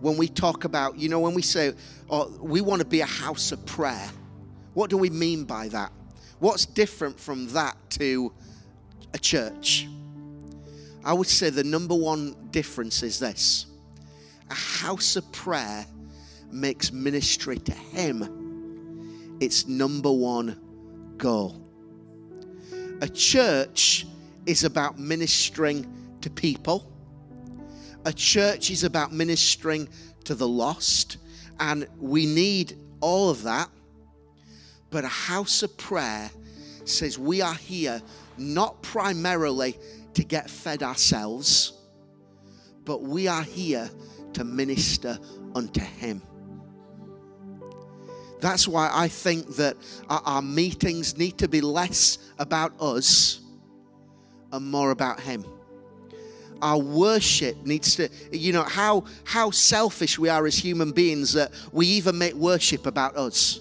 when 0.00 0.16
we 0.16 0.28
talk 0.28 0.64
about, 0.64 0.98
you 0.98 1.08
know, 1.08 1.20
when 1.20 1.34
we 1.34 1.42
say, 1.42 1.72
oh, 2.10 2.36
we 2.40 2.60
want 2.60 2.80
to 2.80 2.86
be 2.86 3.00
a 3.00 3.06
house 3.06 3.52
of 3.52 3.64
prayer? 3.66 4.08
What 4.74 4.90
do 4.90 4.96
we 4.96 5.10
mean 5.10 5.44
by 5.44 5.68
that? 5.68 5.92
What's 6.38 6.66
different 6.66 7.18
from 7.18 7.48
that 7.48 7.76
to 7.90 8.32
a 9.14 9.18
church? 9.18 9.88
I 11.04 11.12
would 11.12 11.26
say 11.26 11.50
the 11.50 11.64
number 11.64 11.94
one 11.94 12.36
difference 12.50 13.02
is 13.02 13.18
this 13.18 13.66
a 14.50 14.54
house 14.54 15.16
of 15.16 15.30
prayer 15.32 15.86
makes 16.52 16.92
ministry 16.92 17.58
to 17.58 17.72
Him 17.72 19.36
its 19.40 19.66
number 19.66 20.10
one 20.10 20.58
goal. 21.16 21.62
A 23.00 23.08
church 23.08 24.06
is 24.46 24.64
about 24.64 24.98
ministering 24.98 25.86
to 26.20 26.30
people. 26.30 26.90
A 28.04 28.12
church 28.12 28.70
is 28.70 28.84
about 28.84 29.12
ministering 29.12 29.88
to 30.24 30.34
the 30.34 30.48
lost, 30.48 31.18
and 31.60 31.86
we 31.98 32.26
need 32.26 32.76
all 33.00 33.30
of 33.30 33.42
that. 33.44 33.68
But 34.90 35.04
a 35.04 35.08
house 35.08 35.62
of 35.62 35.76
prayer 35.76 36.30
says 36.84 37.18
we 37.18 37.42
are 37.42 37.54
here 37.54 38.00
not 38.38 38.82
primarily 38.82 39.76
to 40.14 40.24
get 40.24 40.48
fed 40.48 40.82
ourselves, 40.82 41.72
but 42.84 43.02
we 43.02 43.28
are 43.28 43.42
here 43.42 43.90
to 44.32 44.44
minister 44.44 45.18
unto 45.54 45.80
Him. 45.80 46.22
That's 48.40 48.68
why 48.68 48.90
I 48.92 49.08
think 49.08 49.56
that 49.56 49.76
our, 50.08 50.42
meetings 50.42 51.16
need 51.16 51.38
to 51.38 51.48
be 51.48 51.60
less 51.60 52.18
about 52.38 52.72
us 52.80 53.40
and 54.52 54.70
more 54.70 54.90
about 54.90 55.20
Him. 55.20 55.44
Our 56.62 56.78
worship 56.78 57.64
needs 57.64 57.96
to, 57.96 58.08
you 58.32 58.52
know, 58.52 58.62
how, 58.62 59.04
how 59.24 59.50
selfish 59.50 60.18
we 60.18 60.28
are 60.28 60.46
as 60.46 60.56
human 60.56 60.92
beings 60.92 61.32
that 61.34 61.52
we 61.72 61.86
even 61.86 62.18
make 62.18 62.34
worship 62.34 62.86
about 62.86 63.16
us. 63.16 63.60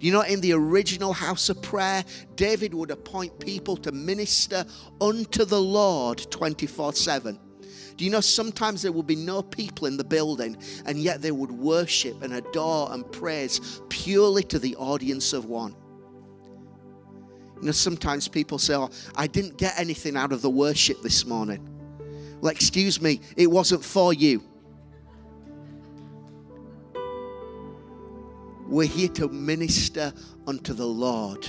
You 0.00 0.12
know, 0.12 0.22
in 0.22 0.40
the 0.40 0.52
original 0.54 1.12
house 1.12 1.50
of 1.50 1.60
prayer, 1.60 2.04
David 2.34 2.72
would 2.72 2.90
appoint 2.90 3.38
people 3.38 3.76
to 3.78 3.92
minister 3.92 4.64
unto 5.00 5.44
the 5.44 5.60
Lord 5.60 6.26
24 6.30 6.94
7. 6.94 7.38
Do 7.96 8.04
you 8.04 8.10
know 8.10 8.20
sometimes 8.20 8.82
there 8.82 8.92
will 8.92 9.02
be 9.02 9.16
no 9.16 9.42
people 9.42 9.86
in 9.86 9.96
the 9.96 10.04
building 10.04 10.56
and 10.86 10.98
yet 10.98 11.22
they 11.22 11.32
would 11.32 11.50
worship 11.50 12.22
and 12.22 12.34
adore 12.34 12.92
and 12.92 13.10
praise 13.10 13.80
purely 13.88 14.42
to 14.44 14.58
the 14.58 14.76
audience 14.76 15.32
of 15.32 15.46
one? 15.46 15.74
You 17.60 17.66
know, 17.66 17.72
sometimes 17.72 18.26
people 18.26 18.58
say, 18.58 18.74
Oh, 18.74 18.90
I 19.16 19.26
didn't 19.26 19.58
get 19.58 19.78
anything 19.78 20.16
out 20.16 20.32
of 20.32 20.40
the 20.40 20.50
worship 20.50 21.02
this 21.02 21.26
morning. 21.26 21.68
Well, 22.40 22.50
excuse 22.50 23.02
me, 23.02 23.20
it 23.36 23.50
wasn't 23.50 23.84
for 23.84 24.14
you. 24.14 24.42
We're 28.66 28.86
here 28.86 29.08
to 29.08 29.28
minister 29.28 30.14
unto 30.46 30.72
the 30.72 30.86
Lord. 30.86 31.46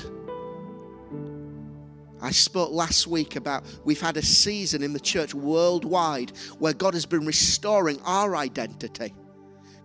I 2.22 2.32
spoke 2.32 2.72
last 2.72 3.08
week 3.08 3.36
about 3.36 3.63
we've 3.84 4.01
had 4.01 4.18
a 4.18 4.22
season 4.22 4.84
in 4.84 4.94
the 4.94 5.00
church 5.00 5.34
worldwide 5.34 6.32
where 6.60 6.74
God 6.74 6.94
has 6.94 7.06
been 7.06 7.25
restoring 7.25 8.00
our 8.06 8.36
identity. 8.36 9.13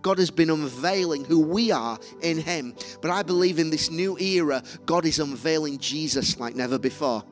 God 0.01 0.19
has 0.19 0.31
been 0.31 0.49
unveiling 0.49 1.25
who 1.25 1.39
we 1.39 1.71
are 1.71 1.99
in 2.21 2.37
Him. 2.37 2.75
But 3.01 3.11
I 3.11 3.23
believe 3.23 3.59
in 3.59 3.69
this 3.69 3.89
new 3.89 4.17
era, 4.19 4.63
God 4.85 5.05
is 5.05 5.19
unveiling 5.19 5.79
Jesus 5.79 6.39
like 6.39 6.55
never 6.55 6.77
before. 6.77 7.23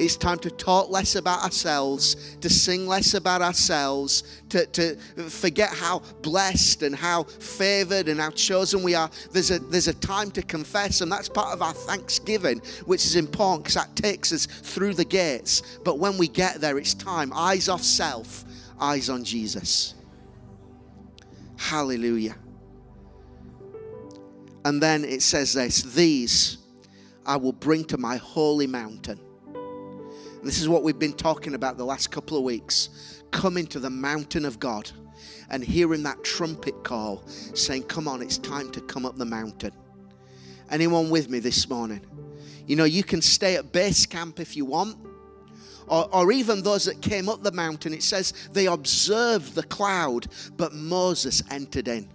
It's 0.00 0.16
time 0.16 0.38
to 0.38 0.50
talk 0.50 0.88
less 0.88 1.14
about 1.14 1.44
ourselves, 1.44 2.36
to 2.40 2.48
sing 2.48 2.86
less 2.86 3.12
about 3.12 3.42
ourselves, 3.42 4.22
to, 4.48 4.64
to 4.64 4.96
forget 5.28 5.68
how 5.68 5.98
blessed 6.22 6.82
and 6.82 6.96
how 6.96 7.24
favored 7.24 8.08
and 8.08 8.18
how 8.18 8.30
chosen 8.30 8.82
we 8.82 8.94
are. 8.94 9.10
There's 9.30 9.50
a, 9.50 9.58
there's 9.58 9.88
a 9.88 9.94
time 9.94 10.30
to 10.30 10.42
confess, 10.42 11.02
and 11.02 11.12
that's 11.12 11.28
part 11.28 11.52
of 11.52 11.60
our 11.60 11.74
thanksgiving, 11.74 12.62
which 12.86 13.04
is 13.04 13.14
important 13.14 13.64
because 13.64 13.74
that 13.74 13.94
takes 13.94 14.32
us 14.32 14.46
through 14.46 14.94
the 14.94 15.04
gates. 15.04 15.78
But 15.84 15.98
when 15.98 16.16
we 16.16 16.28
get 16.28 16.62
there, 16.62 16.78
it's 16.78 16.94
time 16.94 17.30
eyes 17.34 17.68
off 17.68 17.82
self, 17.82 18.46
eyes 18.80 19.10
on 19.10 19.22
Jesus. 19.22 19.92
Hallelujah. 21.58 22.36
And 24.64 24.82
then 24.82 25.04
it 25.04 25.20
says 25.20 25.52
this 25.52 25.82
These 25.82 26.56
I 27.26 27.36
will 27.36 27.52
bring 27.52 27.84
to 27.84 27.98
my 27.98 28.16
holy 28.16 28.66
mountain 28.66 29.20
this 30.42 30.60
is 30.60 30.68
what 30.68 30.82
we've 30.82 30.98
been 30.98 31.12
talking 31.12 31.54
about 31.54 31.76
the 31.76 31.84
last 31.84 32.10
couple 32.10 32.36
of 32.36 32.42
weeks. 32.42 33.22
Coming 33.30 33.66
to 33.68 33.78
the 33.78 33.90
mountain 33.90 34.44
of 34.44 34.58
God 34.58 34.90
and 35.50 35.62
hearing 35.62 36.02
that 36.04 36.24
trumpet 36.24 36.82
call 36.82 37.26
saying, 37.54 37.84
Come 37.84 38.08
on, 38.08 38.22
it's 38.22 38.38
time 38.38 38.70
to 38.72 38.80
come 38.80 39.04
up 39.04 39.16
the 39.16 39.24
mountain. 39.24 39.72
Anyone 40.70 41.10
with 41.10 41.28
me 41.28 41.40
this 41.40 41.68
morning? 41.68 42.00
You 42.66 42.76
know, 42.76 42.84
you 42.84 43.02
can 43.02 43.20
stay 43.20 43.56
at 43.56 43.72
base 43.72 44.06
camp 44.06 44.40
if 44.40 44.56
you 44.56 44.64
want. 44.64 44.96
Or, 45.88 46.08
or, 46.14 46.30
even 46.30 46.62
those 46.62 46.84
that 46.84 47.02
came 47.02 47.28
up 47.28 47.42
the 47.42 47.50
mountain, 47.50 47.92
it 47.92 48.04
says 48.04 48.32
they 48.52 48.66
observed 48.66 49.56
the 49.56 49.64
cloud, 49.64 50.28
but 50.56 50.72
Moses 50.72 51.42
entered 51.50 51.88
in. 51.88 52.08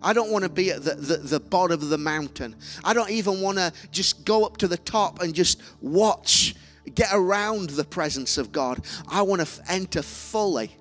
I 0.00 0.12
don't 0.12 0.30
want 0.30 0.44
to 0.44 0.48
be 0.48 0.70
at 0.70 0.84
the, 0.84 0.94
the, 0.94 1.16
the 1.16 1.40
bottom 1.40 1.80
of 1.82 1.88
the 1.88 1.98
mountain. 1.98 2.54
I 2.84 2.94
don't 2.94 3.10
even 3.10 3.40
want 3.40 3.58
to 3.58 3.72
just 3.90 4.24
go 4.24 4.44
up 4.44 4.58
to 4.58 4.68
the 4.68 4.76
top 4.76 5.22
and 5.22 5.34
just 5.34 5.60
watch 5.80 6.54
get 6.92 7.10
around 7.12 7.70
the 7.70 7.84
presence 7.84 8.38
of 8.38 8.52
God. 8.52 8.84
I 9.08 9.22
want 9.22 9.46
to 9.46 9.72
enter 9.72 10.02
fully 10.02 10.76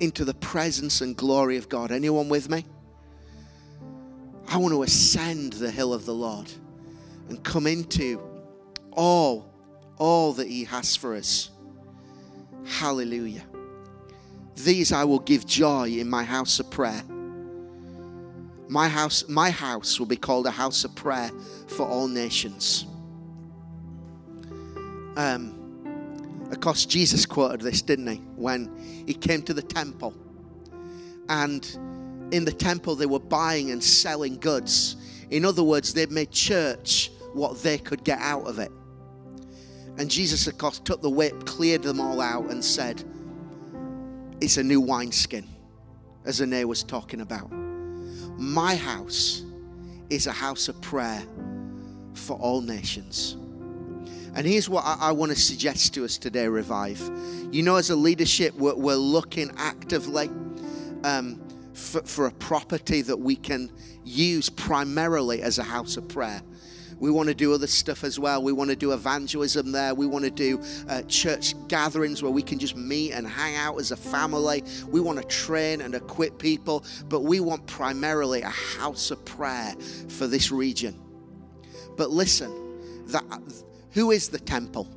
into 0.00 0.24
the 0.24 0.34
presence 0.34 1.00
and 1.00 1.16
glory 1.16 1.56
of 1.56 1.68
God. 1.68 1.90
Anyone 1.90 2.28
with 2.28 2.50
me? 2.50 2.64
I 4.48 4.58
want 4.58 4.72
to 4.72 4.82
ascend 4.82 5.54
the 5.54 5.70
hill 5.70 5.92
of 5.92 6.06
the 6.06 6.14
Lord 6.14 6.50
and 7.28 7.42
come 7.42 7.66
into 7.66 8.20
all, 8.92 9.52
all 9.98 10.32
that 10.34 10.46
He 10.46 10.64
has 10.64 10.94
for 10.94 11.14
us. 11.14 11.50
Hallelujah. 12.64 13.44
These 14.56 14.92
I 14.92 15.04
will 15.04 15.18
give 15.18 15.46
joy 15.46 15.88
in 15.88 16.08
my 16.08 16.24
house 16.24 16.60
of 16.60 16.70
prayer. 16.70 17.02
My 18.68 18.88
house, 18.88 19.28
my 19.28 19.50
house 19.50 19.98
will 19.98 20.06
be 20.06 20.16
called 20.16 20.46
a 20.46 20.50
house 20.50 20.84
of 20.84 20.94
prayer 20.94 21.30
for 21.68 21.86
all 21.86 22.08
nations. 22.08 22.86
Um, 25.16 25.66
of 26.50 26.60
course, 26.60 26.86
Jesus 26.86 27.26
quoted 27.26 27.60
this, 27.60 27.82
didn't 27.82 28.06
he? 28.06 28.16
When 28.36 29.04
he 29.06 29.14
came 29.14 29.42
to 29.42 29.54
the 29.54 29.62
temple. 29.62 30.14
And 31.28 31.64
in 32.30 32.44
the 32.44 32.52
temple, 32.52 32.94
they 32.94 33.06
were 33.06 33.18
buying 33.18 33.70
and 33.70 33.82
selling 33.82 34.38
goods. 34.38 34.96
In 35.30 35.44
other 35.44 35.62
words, 35.62 35.92
they 35.92 36.06
made 36.06 36.30
church 36.30 37.10
what 37.32 37.62
they 37.62 37.78
could 37.78 38.04
get 38.04 38.20
out 38.20 38.46
of 38.46 38.58
it. 38.58 38.70
And 39.98 40.10
Jesus, 40.10 40.46
of 40.46 40.58
course, 40.58 40.78
took 40.78 41.00
the 41.02 41.10
whip, 41.10 41.46
cleared 41.46 41.82
them 41.82 42.00
all 42.00 42.20
out, 42.20 42.50
and 42.50 42.64
said, 42.64 43.02
It's 44.40 44.56
a 44.56 44.62
new 44.62 44.80
wineskin, 44.80 45.48
as 46.24 46.40
Ane 46.40 46.68
was 46.68 46.82
talking 46.82 47.22
about. 47.22 47.50
My 48.38 48.76
house 48.76 49.42
is 50.10 50.26
a 50.26 50.32
house 50.32 50.68
of 50.68 50.80
prayer 50.80 51.22
for 52.14 52.36
all 52.36 52.60
nations. 52.60 53.36
And 54.36 54.46
here's 54.46 54.68
what 54.68 54.84
I, 54.84 54.96
I 55.00 55.12
want 55.12 55.32
to 55.32 55.38
suggest 55.38 55.94
to 55.94 56.04
us 56.04 56.18
today, 56.18 56.46
Revive. 56.46 57.00
You 57.50 57.62
know, 57.62 57.76
as 57.76 57.88
a 57.88 57.96
leadership, 57.96 58.54
we're, 58.54 58.74
we're 58.74 58.94
looking 58.94 59.50
actively 59.56 60.28
um, 61.04 61.40
for, 61.72 62.02
for 62.02 62.26
a 62.26 62.32
property 62.32 63.00
that 63.00 63.16
we 63.16 63.34
can 63.34 63.72
use 64.04 64.50
primarily 64.50 65.40
as 65.40 65.58
a 65.58 65.62
house 65.62 65.96
of 65.96 66.06
prayer. 66.08 66.42
We 66.98 67.10
want 67.10 67.30
to 67.30 67.34
do 67.34 67.54
other 67.54 67.66
stuff 67.66 68.04
as 68.04 68.18
well. 68.18 68.42
We 68.42 68.52
want 68.52 68.68
to 68.68 68.76
do 68.76 68.92
evangelism 68.92 69.72
there. 69.72 69.94
We 69.94 70.06
want 70.06 70.26
to 70.26 70.30
do 70.30 70.62
uh, 70.86 71.02
church 71.02 71.54
gatherings 71.68 72.22
where 72.22 72.32
we 72.32 72.42
can 72.42 72.58
just 72.58 72.76
meet 72.76 73.12
and 73.12 73.26
hang 73.26 73.56
out 73.56 73.78
as 73.78 73.90
a 73.90 73.96
family. 73.96 74.64
We 74.86 75.00
want 75.00 75.18
to 75.18 75.24
train 75.24 75.80
and 75.80 75.94
equip 75.94 76.38
people, 76.38 76.84
but 77.08 77.20
we 77.20 77.40
want 77.40 77.66
primarily 77.66 78.42
a 78.42 78.50
house 78.50 79.10
of 79.10 79.24
prayer 79.24 79.74
for 80.08 80.26
this 80.26 80.50
region. 80.50 80.98
But 81.96 82.10
listen, 82.10 82.52
that 83.06 83.24
who 83.92 84.10
is 84.10 84.28
the 84.28 84.38
temple? 84.38 84.88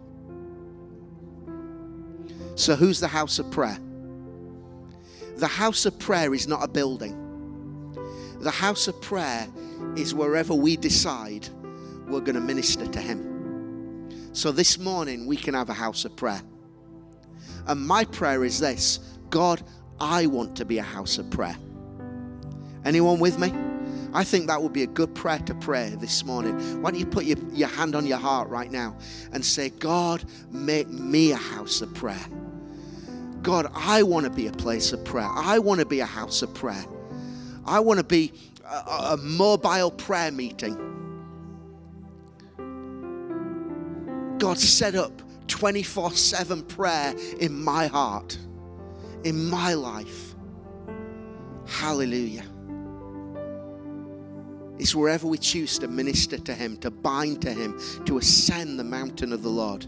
So, 2.56 2.76
who's 2.76 3.00
the 3.00 3.08
house 3.08 3.40
of 3.40 3.50
prayer? 3.52 3.80
The 5.38 5.48
house 5.48 5.86
of 5.86 5.98
prayer 5.98 6.34
is 6.34 6.48
not 6.48 6.64
a 6.64 6.68
building. 6.68 7.16
The 8.42 8.52
house 8.52 8.88
of 8.88 9.02
prayer 9.02 9.48
is 9.96 10.14
wherever 10.14 10.54
we 10.54 10.76
decide 10.76 11.48
we're 12.08 12.20
going 12.20 12.36
to 12.36 12.42
minister 12.42 12.86
to 12.86 13.00
Him. 13.00 14.10
So, 14.34 14.52
this 14.52 14.78
morning 14.78 15.26
we 15.26 15.38
can 15.38 15.54
have 15.54 15.70
a 15.70 15.74
house 15.74 16.04
of 16.04 16.16
prayer. 16.16 16.42
And 17.68 17.86
my 17.86 18.04
prayer 18.04 18.44
is 18.44 18.60
this 18.60 19.00
God, 19.30 19.62
I 20.00 20.26
want 20.26 20.58
to 20.58 20.66
be 20.66 20.80
a 20.80 20.84
house 20.84 21.18
of 21.18 21.30
prayer. 21.30 21.58
Anyone 22.84 23.20
with 23.20 23.40
me? 23.40 23.54
I 24.14 24.24
think 24.24 24.48
that 24.48 24.62
would 24.62 24.74
be 24.74 24.84
a 24.84 24.88
good 24.88 25.14
prayer 25.14 25.40
to 25.40 25.54
pray 25.56 25.90
this 26.00 26.26
morning. 26.26 26.82
Why 26.82 26.92
don't 26.92 27.00
you 27.00 27.06
put 27.06 27.26
your, 27.26 27.38
your 27.52 27.70
hand 27.70 27.96
on 27.96 28.06
your 28.06 28.18
heart 28.18 28.50
right 28.50 28.72
now 28.72 28.98
and 29.32 29.46
say, 29.46 29.70
God, 29.70 30.24
make 30.52 30.90
me 30.90 31.32
a 31.32 31.38
house 31.38 31.82
of 31.82 31.94
prayer. 31.94 32.26
God, 33.42 33.72
I 33.74 34.04
want 34.04 34.26
to 34.26 34.32
be 34.32 34.48
a 34.48 34.52
place 34.52 34.92
of 34.92 35.04
prayer. 35.06 35.30
I 35.30 35.60
want 35.60 35.80
to 35.80 35.86
be 35.86 36.00
a 36.00 36.06
house 36.06 36.42
of 36.42 36.54
prayer. 36.54 36.84
I 37.66 37.80
want 37.80 38.00
to 38.00 38.04
be 38.04 38.34
a, 38.66 39.14
a 39.14 39.18
mobile 39.18 39.92
prayer 39.92 40.32
meeting. 40.32 40.86
God, 44.40 44.58
set 44.58 44.96
up 44.96 45.22
24 45.48 46.12
7 46.12 46.64
prayer 46.64 47.14
in 47.40 47.62
my 47.62 47.88
heart, 47.88 48.38
in 49.24 49.50
my 49.50 49.74
life. 49.74 50.34
Hallelujah. 51.68 52.49
It's 54.80 54.96
wherever 54.96 55.28
we 55.28 55.38
choose 55.38 55.78
to 55.80 55.90
minister 55.90 56.38
to 56.38 56.54
Him, 56.54 56.78
to 56.78 56.90
bind 56.90 57.42
to 57.42 57.52
Him, 57.52 57.78
to 58.06 58.18
ascend 58.18 58.80
the 58.80 58.84
mountain 58.84 59.34
of 59.34 59.44
the 59.44 59.50
Lord. 59.50 59.86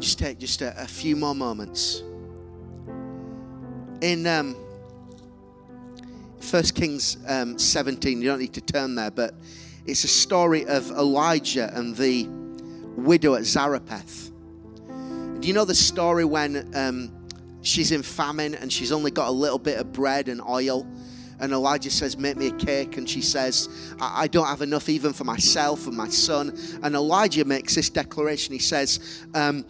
Just 0.00 0.18
take 0.18 0.38
just 0.38 0.62
a, 0.62 0.78
a 0.82 0.86
few 0.86 1.14
more 1.14 1.34
moments. 1.34 2.02
In 4.00 4.26
um, 4.26 4.56
1 6.50 6.62
Kings 6.74 7.18
um, 7.28 7.56
17, 7.56 8.20
you 8.20 8.28
don't 8.28 8.40
need 8.40 8.52
to 8.54 8.60
turn 8.60 8.96
there, 8.96 9.12
but 9.12 9.34
it's 9.86 10.02
a 10.02 10.08
story 10.08 10.66
of 10.66 10.90
Elijah 10.90 11.70
and 11.74 11.96
the 11.96 12.26
widow 12.96 13.36
at 13.36 13.44
Zarephath. 13.44 14.30
Do 15.38 15.48
you 15.48 15.54
know 15.54 15.64
the 15.64 15.74
story 15.74 16.24
when 16.24 16.70
um, 16.74 17.28
she's 17.62 17.92
in 17.92 18.02
famine 18.02 18.56
and 18.56 18.72
she's 18.72 18.90
only 18.90 19.12
got 19.12 19.28
a 19.28 19.32
little 19.32 19.58
bit 19.58 19.78
of 19.78 19.92
bread 19.92 20.28
and 20.28 20.40
oil? 20.42 20.86
And 21.40 21.52
Elijah 21.52 21.90
says, 21.90 22.16
Make 22.16 22.36
me 22.36 22.48
a 22.48 22.52
cake. 22.52 22.96
And 22.96 23.08
she 23.08 23.20
says, 23.20 23.68
I, 24.00 24.22
I 24.22 24.26
don't 24.28 24.46
have 24.46 24.62
enough 24.62 24.88
even 24.88 25.12
for 25.12 25.24
myself 25.24 25.86
and 25.86 25.96
my 25.96 26.08
son. 26.08 26.56
And 26.82 26.94
Elijah 26.94 27.44
makes 27.44 27.74
this 27.74 27.90
declaration. 27.90 28.52
He 28.52 28.60
says, 28.60 29.24
um, 29.34 29.64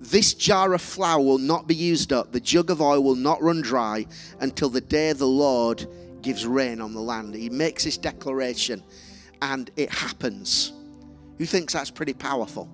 this 0.00 0.32
jar 0.32 0.72
of 0.72 0.80
flour 0.80 1.20
will 1.20 1.38
not 1.38 1.66
be 1.66 1.74
used 1.74 2.10
up, 2.10 2.32
the 2.32 2.40
jug 2.40 2.70
of 2.70 2.80
oil 2.80 3.02
will 3.02 3.16
not 3.16 3.42
run 3.42 3.60
dry 3.60 4.06
until 4.40 4.70
the 4.70 4.80
day 4.80 5.12
the 5.12 5.26
Lord 5.26 5.86
gives 6.22 6.46
rain 6.46 6.80
on 6.80 6.94
the 6.94 7.00
land. 7.00 7.34
He 7.34 7.50
makes 7.50 7.84
this 7.84 7.98
declaration 7.98 8.82
and 9.42 9.70
it 9.76 9.90
happens. 9.90 10.72
Who 11.36 11.44
thinks 11.44 11.74
that's 11.74 11.90
pretty 11.90 12.14
powerful? 12.14 12.70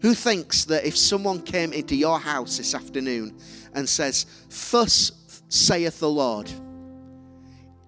Who 0.00 0.14
thinks 0.14 0.64
that 0.66 0.86
if 0.86 0.96
someone 0.96 1.42
came 1.42 1.74
into 1.74 1.94
your 1.94 2.18
house 2.18 2.56
this 2.56 2.74
afternoon 2.74 3.36
and 3.74 3.86
says, 3.86 4.24
Thus 4.70 5.12
saith 5.50 6.00
the 6.00 6.08
Lord, 6.08 6.50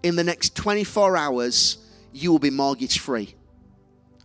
in 0.02 0.16
the 0.16 0.24
next 0.24 0.56
24 0.56 1.16
hours, 1.16 1.78
you 2.12 2.32
will 2.32 2.38
be 2.38 2.50
mortgage 2.50 2.98
free, 2.98 3.34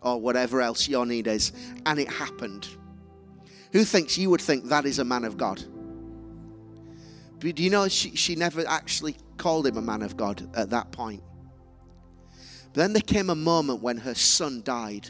or 0.01 0.19
whatever 0.19 0.62
else 0.62 0.88
your 0.88 1.05
need 1.05 1.27
is, 1.27 1.51
and 1.86 2.00
it 2.00 2.10
happened. 2.10 2.67
Who 3.74 3.84
thinks 3.84 4.17
you 4.17 4.29
would 4.29 4.41
think 4.41 4.65
that 4.65 4.86
is 4.86 5.00
a 5.00 5.05
man 5.05 5.24
of 5.24 5.38
God? 5.38 5.63
But 7.39 7.55
do 7.55 7.63
you 7.63 7.69
know 7.69 7.88
she, 7.88 8.15
she 8.15 8.36
never 8.36 8.67
actually 8.67 9.15
called 9.38 9.67
him 9.67 9.77
a 9.77 9.81
man 9.81 10.01
of 10.01 10.17
God 10.17 10.50
at 10.55 10.72
that 10.72 10.91
point? 10.91 11.22
But 12.74 12.81
then 12.81 12.93
there 12.93 13.01
came 13.01 13.29
a 13.29 13.36
moment 13.36 13.81
when 13.81 13.98
her 13.98 14.15
son 14.15 14.62
died. 14.63 15.10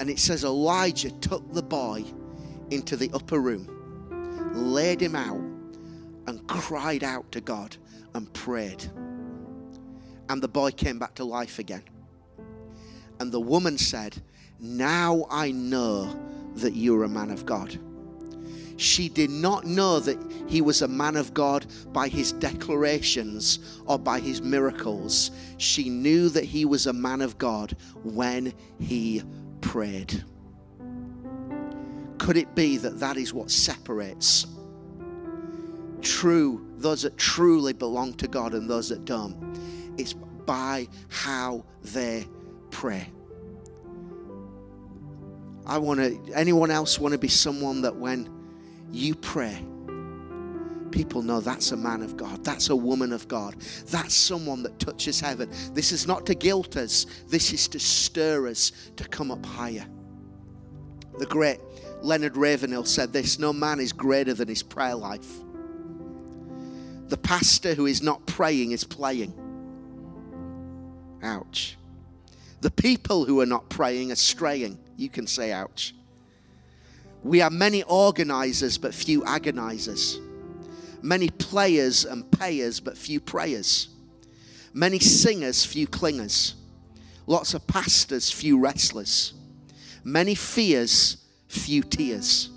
And 0.00 0.10
it 0.10 0.18
says 0.18 0.44
Elijah 0.44 1.10
took 1.10 1.52
the 1.52 1.62
boy 1.62 2.04
into 2.70 2.96
the 2.96 3.10
upper 3.14 3.40
room, 3.40 3.68
laid 4.54 5.00
him 5.00 5.14
out, 5.14 5.40
and 6.26 6.46
cried 6.48 7.04
out 7.04 7.30
to 7.32 7.40
God 7.40 7.76
and 8.14 8.32
prayed. 8.32 8.90
And 10.32 10.42
the 10.42 10.48
boy 10.48 10.70
came 10.70 10.98
back 10.98 11.14
to 11.16 11.24
life 11.24 11.58
again. 11.58 11.82
And 13.20 13.30
the 13.30 13.38
woman 13.38 13.76
said, 13.76 14.16
Now 14.58 15.26
I 15.30 15.50
know 15.50 16.18
that 16.54 16.72
you're 16.72 17.04
a 17.04 17.08
man 17.08 17.30
of 17.30 17.44
God. 17.44 17.78
She 18.78 19.10
did 19.10 19.28
not 19.28 19.66
know 19.66 20.00
that 20.00 20.16
he 20.48 20.62
was 20.62 20.80
a 20.80 20.88
man 20.88 21.16
of 21.16 21.34
God 21.34 21.66
by 21.92 22.08
his 22.08 22.32
declarations 22.32 23.58
or 23.84 23.98
by 23.98 24.20
his 24.20 24.40
miracles. 24.40 25.32
She 25.58 25.90
knew 25.90 26.30
that 26.30 26.44
he 26.44 26.64
was 26.64 26.86
a 26.86 26.94
man 26.94 27.20
of 27.20 27.36
God 27.36 27.76
when 28.02 28.54
he 28.80 29.22
prayed. 29.60 30.24
Could 32.16 32.38
it 32.38 32.54
be 32.54 32.78
that 32.78 32.98
that 33.00 33.18
is 33.18 33.34
what 33.34 33.50
separates 33.50 34.46
true, 36.00 36.66
those 36.78 37.02
that 37.02 37.18
truly 37.18 37.74
belong 37.74 38.14
to 38.14 38.28
God 38.28 38.54
and 38.54 38.68
those 38.68 38.88
that 38.88 39.04
don't? 39.04 39.51
It's 39.96 40.14
by 40.46 40.88
how 41.08 41.64
they 41.82 42.26
pray. 42.70 43.08
I 45.64 45.78
want 45.78 46.00
to, 46.00 46.32
anyone 46.34 46.70
else 46.70 46.98
want 46.98 47.12
to 47.12 47.18
be 47.18 47.28
someone 47.28 47.82
that 47.82 47.94
when 47.94 48.28
you 48.90 49.14
pray, 49.14 49.64
people 50.90 51.22
know 51.22 51.40
that's 51.40 51.72
a 51.72 51.76
man 51.76 52.02
of 52.02 52.16
God, 52.16 52.44
that's 52.44 52.70
a 52.70 52.76
woman 52.76 53.12
of 53.12 53.28
God, 53.28 53.56
that's 53.86 54.14
someone 54.14 54.62
that 54.64 54.78
touches 54.78 55.20
heaven. 55.20 55.50
This 55.72 55.92
is 55.92 56.06
not 56.06 56.26
to 56.26 56.34
guilt 56.34 56.76
us, 56.76 57.06
this 57.28 57.52
is 57.52 57.68
to 57.68 57.78
stir 57.78 58.48
us 58.48 58.72
to 58.96 59.04
come 59.08 59.30
up 59.30 59.44
higher. 59.46 59.86
The 61.18 61.26
great 61.26 61.60
Leonard 62.00 62.36
Ravenhill 62.36 62.84
said 62.84 63.12
this 63.12 63.38
no 63.38 63.52
man 63.52 63.78
is 63.80 63.92
greater 63.92 64.34
than 64.34 64.48
his 64.48 64.62
prayer 64.62 64.94
life. 64.94 65.28
The 67.08 67.18
pastor 67.18 67.74
who 67.74 67.86
is 67.86 68.02
not 68.02 68.26
praying 68.26 68.72
is 68.72 68.84
playing. 68.84 69.34
Ouch. 71.22 71.76
The 72.60 72.70
people 72.70 73.24
who 73.24 73.40
are 73.40 73.46
not 73.46 73.68
praying 73.68 74.12
are 74.12 74.16
straying. 74.16 74.78
You 74.96 75.08
can 75.08 75.26
say, 75.26 75.52
ouch. 75.52 75.94
We 77.22 77.40
are 77.40 77.50
many 77.50 77.82
organizers, 77.84 78.78
but 78.78 78.94
few 78.94 79.22
agonizers. 79.22 80.18
Many 81.02 81.28
players 81.28 82.04
and 82.04 82.30
payers, 82.30 82.80
but 82.80 82.96
few 82.96 83.20
prayers. 83.20 83.88
Many 84.72 84.98
singers, 84.98 85.64
few 85.64 85.86
clingers. 85.86 86.54
Lots 87.26 87.54
of 87.54 87.66
pastors, 87.66 88.30
few 88.30 88.58
wrestlers. 88.58 89.34
Many 90.04 90.34
fears, 90.34 91.18
few 91.48 91.82
tears. 91.82 92.50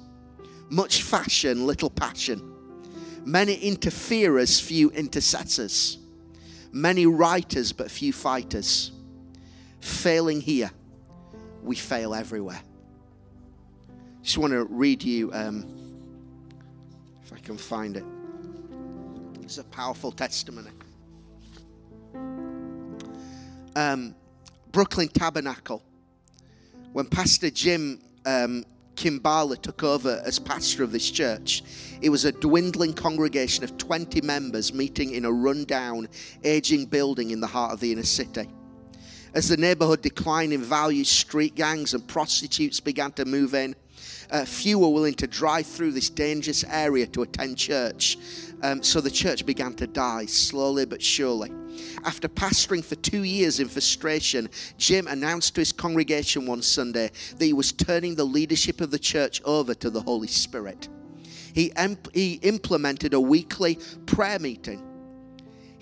Much 0.70 1.04
fashion, 1.04 1.68
little 1.68 1.90
passion. 1.90 2.54
Many 3.24 3.56
interferers, 3.56 4.60
few 4.60 4.90
intercessors. 4.92 5.98
Many 6.76 7.06
writers, 7.06 7.72
but 7.72 7.90
few 7.90 8.12
fighters. 8.12 8.92
Failing 9.80 10.42
here 10.42 10.72
we 11.64 11.76
fail 11.78 12.14
everywhere. 12.14 12.60
Just 14.22 14.38
want 14.38 14.52
to 14.52 14.66
read 14.66 15.02
you, 15.02 15.32
um, 15.32 15.66
if 17.24 17.32
I 17.32 17.40
can 17.40 17.58
find 17.58 17.96
it. 17.96 18.04
It's 19.42 19.58
a 19.58 19.64
powerful 19.64 20.12
testimony. 20.12 20.72
Um, 23.74 24.14
Brooklyn 24.74 25.08
Tabernacle. 25.08 25.82
When 26.92 27.06
Pastor 27.06 27.50
Jim 27.50 28.02
um, 28.26 28.66
Cymbala 28.96 29.62
took 29.62 29.84
over 29.84 30.22
as 30.26 30.40
pastor 30.40 30.84
of 30.84 30.92
this 30.92 31.10
church, 31.10 31.64
it 32.02 32.10
was 32.10 32.26
a 32.26 32.32
dwindling 32.32 32.94
congregation 32.94 33.64
of 33.64 33.78
20 33.78 34.22
members 34.22 34.74
meeting 34.74 35.12
in 35.14 35.26
a 35.26 35.32
rundown, 35.32 36.08
aging 36.44 36.86
building 36.86 37.32
in 37.32 37.40
the 37.40 37.48
heart 37.48 37.74
of 37.74 37.80
the 37.80 37.92
inner 37.92 38.04
city. 38.04 38.50
As 39.34 39.50
the 39.50 39.58
neighborhood 39.58 40.02
declined 40.02 40.54
in 40.54 40.62
value, 40.62 41.04
street 41.04 41.56
gangs 41.56 41.94
and 41.94 42.08
prostitutes 42.08 42.80
began 42.80 43.12
to 43.14 43.26
move 43.26 43.54
in. 43.54 43.76
Uh, 44.32 44.46
few 44.46 44.80
were 44.80 44.90
willing 44.90 45.14
to 45.14 45.28
drive 45.28 45.66
through 45.66 45.92
this 45.92 46.10
dangerous 46.10 46.64
area 46.64 47.06
to 47.08 47.22
attend 47.22 47.58
church. 47.58 48.18
Um, 48.62 48.82
so 48.82 49.02
the 49.02 49.12
church 49.12 49.46
began 49.46 49.74
to 49.76 49.88
die 49.88 50.26
slowly 50.26 50.86
but 50.86 51.02
surely. 51.02 51.52
After 52.04 52.28
pastoring 52.28 52.84
for 52.84 52.96
two 52.96 53.24
years 53.24 53.60
in 53.60 53.68
frustration, 53.68 54.50
Jim 54.78 55.08
announced 55.08 55.56
to 55.56 55.62
his 55.62 55.72
congregation 55.72 56.46
one 56.46 56.62
Sunday 56.62 57.12
that 57.38 57.46
he 57.46 57.54
was 57.54 57.72
turning 57.72 58.16
the 58.16 58.24
leadership 58.24 58.82
of 58.82 58.92
the 58.92 59.00
church 59.00 59.42
over 59.44 59.74
to 59.74 59.90
the 59.90 60.02
Holy 60.02 60.28
Spirit. 60.28 60.88
He, 61.54 61.72
he 62.14 62.34
implemented 62.36 63.14
a 63.14 63.20
weekly 63.20 63.78
prayer 64.06 64.40
meeting 64.40 64.86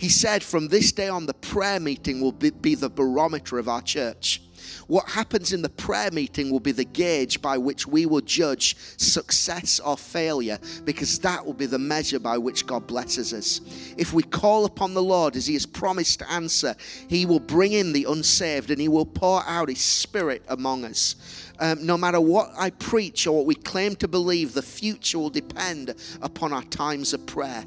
he 0.03 0.09
said, 0.09 0.43
from 0.43 0.67
this 0.67 0.91
day 0.91 1.07
on, 1.07 1.27
the 1.27 1.33
prayer 1.33 1.79
meeting 1.79 2.19
will 2.19 2.33
be, 2.33 2.49
be, 2.49 2.75
the 2.75 2.89
barometer 2.89 3.57
of 3.57 3.69
our 3.69 3.81
church. 3.81 4.41
What 4.88 5.10
happens 5.10 5.54
in 5.54 5.62
the 5.62 5.69
prayer 5.69 6.12
meeting 6.12 6.52
will 6.52 6.60
be 6.60 6.71
the 6.71 6.86
gauge 6.86 7.41
by 7.41 7.58
which 7.58 7.88
we 7.88 8.06
will 8.06 8.21
judge 8.21 8.76
success 8.97 9.80
or 9.80 9.97
failure, 9.97 10.60
because 10.86 11.19
that 11.19 11.45
will 11.45 11.54
be 11.54 11.65
the 11.65 11.80
measure 11.80 12.19
by 12.19 12.38
which 12.38 12.65
God 12.65 12.88
blesses 12.88 13.34
us. 13.34 13.62
If 13.97 14.13
we 14.13 14.23
call 14.23 14.65
upon 14.65 14.93
the 14.93 15.04
Lord 15.04 15.36
as 15.36 15.47
He 15.47 15.54
has 15.54 15.65
promised 15.65 16.19
to 16.19 16.32
answer, 16.32 16.76
He 17.08 17.26
will 17.26 17.39
bring 17.39 17.73
in 17.73 17.93
the 17.93 18.06
unsaved 18.06 18.71
and 18.71 18.80
He 18.80 18.88
will 18.88 19.06
pour 19.06 19.43
out 19.47 19.69
His 19.69 19.82
Spirit 19.82 20.43
among 20.47 20.86
us. 20.86 21.15
Um, 21.60 21.86
no 21.86 21.97
matter 21.97 22.19
what 22.19 22.52
I 22.58 22.71
preach 22.71 23.28
or 23.28 23.38
what 23.38 23.45
we 23.45 23.56
claim 23.56 23.95
to 23.97 24.08
believe, 24.08 24.54
the 24.54 24.62
future 24.62 25.19
will 25.19 25.30
depend 25.30 25.95
upon 26.21 26.52
our 26.52 26.63
times 26.63 27.13
of 27.13 27.26
prayer. 27.26 27.63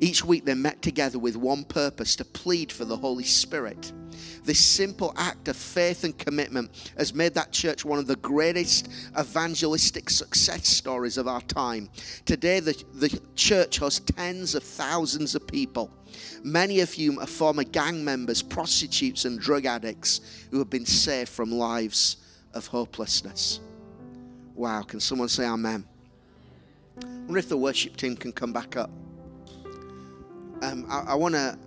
Each 0.00 0.24
week 0.24 0.44
they 0.44 0.54
met 0.54 0.82
together 0.82 1.18
with 1.18 1.36
one 1.36 1.64
purpose 1.64 2.16
to 2.16 2.24
plead 2.24 2.72
for 2.72 2.84
the 2.84 2.96
Holy 2.96 3.24
Spirit. 3.24 3.92
This 4.44 4.64
simple 4.64 5.12
act 5.16 5.48
of 5.48 5.56
faith 5.56 6.04
and 6.04 6.16
commitment 6.16 6.70
has 6.96 7.14
made 7.14 7.34
that 7.34 7.52
church 7.52 7.84
one 7.84 7.98
of 7.98 8.06
the 8.06 8.16
greatest 8.16 8.88
evangelistic 9.18 10.10
success 10.10 10.66
stories 10.66 11.16
of 11.16 11.28
our 11.28 11.40
time. 11.42 11.88
Today, 12.24 12.60
the, 12.60 12.82
the 12.94 13.20
church 13.36 13.78
hosts 13.78 14.00
tens 14.14 14.54
of 14.54 14.62
thousands 14.62 15.34
of 15.34 15.46
people, 15.46 15.90
many 16.42 16.80
of 16.80 16.92
whom 16.92 17.18
are 17.18 17.26
former 17.26 17.64
gang 17.64 18.04
members, 18.04 18.42
prostitutes, 18.42 19.24
and 19.24 19.40
drug 19.40 19.66
addicts 19.66 20.20
who 20.50 20.58
have 20.58 20.70
been 20.70 20.86
saved 20.86 21.28
from 21.28 21.50
lives 21.50 22.16
of 22.52 22.66
hopelessness. 22.66 23.60
Wow, 24.54 24.82
can 24.82 25.00
someone 25.00 25.28
say 25.28 25.44
amen? 25.44 25.84
I 27.02 27.06
wonder 27.06 27.38
if 27.38 27.48
the 27.48 27.56
worship 27.56 27.96
team 27.96 28.16
can 28.16 28.30
come 28.30 28.52
back 28.52 28.76
up 28.76 28.90
um, 30.64 30.86
I, 30.88 31.00
I 31.08 31.14
want 31.14 31.34
to 31.34 31.58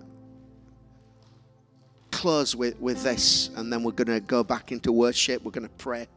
close 2.10 2.54
with, 2.54 2.78
with 2.80 3.02
this, 3.02 3.50
and 3.56 3.72
then 3.72 3.82
we're 3.82 3.92
going 3.92 4.08
to 4.08 4.20
go 4.20 4.42
back 4.42 4.72
into 4.72 4.92
worship. 4.92 5.42
We're 5.42 5.50
going 5.50 5.68
to 5.68 5.74
pray. 5.74 6.08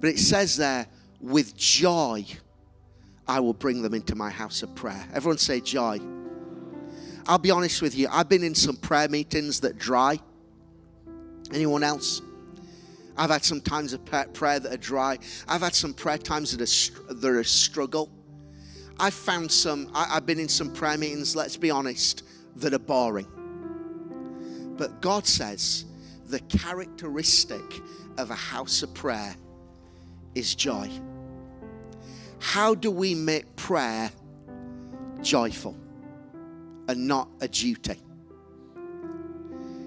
But 0.00 0.10
it 0.10 0.18
says 0.18 0.56
there, 0.56 0.86
with 1.20 1.56
joy, 1.56 2.26
I 3.26 3.40
will 3.40 3.54
bring 3.54 3.82
them 3.82 3.94
into 3.94 4.14
my 4.14 4.30
house 4.30 4.62
of 4.62 4.74
prayer. 4.74 5.06
Everyone 5.14 5.38
say 5.38 5.60
joy. 5.60 6.00
I'll 7.26 7.38
be 7.38 7.50
honest 7.50 7.80
with 7.80 7.96
you, 7.96 8.08
I've 8.10 8.28
been 8.28 8.42
in 8.42 8.54
some 8.54 8.76
prayer 8.76 9.08
meetings 9.08 9.60
that 9.60 9.78
dry. 9.78 10.20
Anyone 11.52 11.82
else? 11.82 12.20
I've 13.16 13.30
had 13.30 13.44
some 13.44 13.60
times 13.60 13.92
of 13.92 14.04
prayer 14.04 14.58
that 14.58 14.72
are 14.72 14.76
dry. 14.76 15.18
I've 15.48 15.62
had 15.62 15.74
some 15.74 15.94
prayer 15.94 16.18
times 16.18 16.54
that 16.56 16.60
are, 16.60 17.14
that 17.14 17.30
are 17.30 17.44
struggle. 17.44 18.10
I've 18.98 19.14
found 19.14 19.50
some, 19.50 19.90
I, 19.94 20.04
have 20.14 20.26
been 20.26 20.38
in 20.38 20.48
some 20.48 20.72
prayer 20.72 20.98
meetings, 20.98 21.34
let's 21.34 21.56
be 21.56 21.70
honest, 21.70 22.24
that 22.56 22.74
are 22.74 22.78
boring. 22.78 23.26
But 24.76 25.00
God 25.00 25.26
says 25.26 25.84
the 26.26 26.40
characteristic 26.40 27.80
of 28.18 28.30
a 28.30 28.34
house 28.34 28.82
of 28.82 28.92
prayer 28.94 29.34
is 30.34 30.54
joy. 30.54 30.90
How 32.40 32.74
do 32.74 32.90
we 32.90 33.14
make 33.14 33.56
prayer 33.56 34.10
joyful 35.22 35.76
and 36.88 37.06
not 37.06 37.28
a 37.40 37.48
duty? 37.48 37.96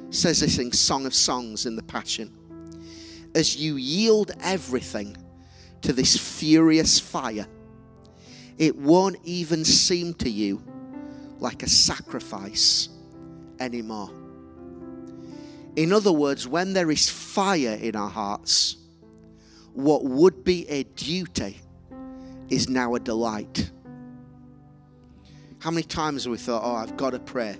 Says 0.10 0.40
this 0.40 0.58
in 0.58 0.72
Song 0.72 1.06
of 1.06 1.14
Songs 1.14 1.66
in 1.66 1.76
the 1.76 1.84
Passion. 1.84 2.34
As 3.36 3.58
you 3.58 3.76
yield 3.76 4.32
everything 4.42 5.18
to 5.82 5.94
this 5.94 6.18
furious 6.18 7.00
fire, 7.00 7.46
it 8.58 8.76
won't 8.76 9.18
even 9.24 9.64
seem 9.64 10.14
to 10.16 10.30
you 10.30 10.64
like 11.40 11.62
a 11.62 11.70
sacrifice 11.70 12.90
anymore. 13.60 14.10
In 15.78 15.94
other 15.94 16.12
words, 16.12 16.48
when 16.48 16.74
there 16.74 16.90
is 16.90 17.08
fire 17.08 17.78
in 17.80 17.96
our 17.96 18.10
hearts, 18.10 18.78
what 19.74 20.04
would 20.04 20.44
be 20.44 20.68
a 20.68 20.84
duty 20.84 21.62
is 22.50 22.68
now 22.68 22.96
a 22.96 23.00
delight. 23.00 23.70
How 25.60 25.70
many 25.70 25.84
times 25.84 26.24
have 26.24 26.32
we 26.32 26.40
thought, 26.40 26.64
oh, 26.66 26.76
I've 26.76 26.98
got 26.98 27.12
to 27.12 27.20
pray. 27.20 27.58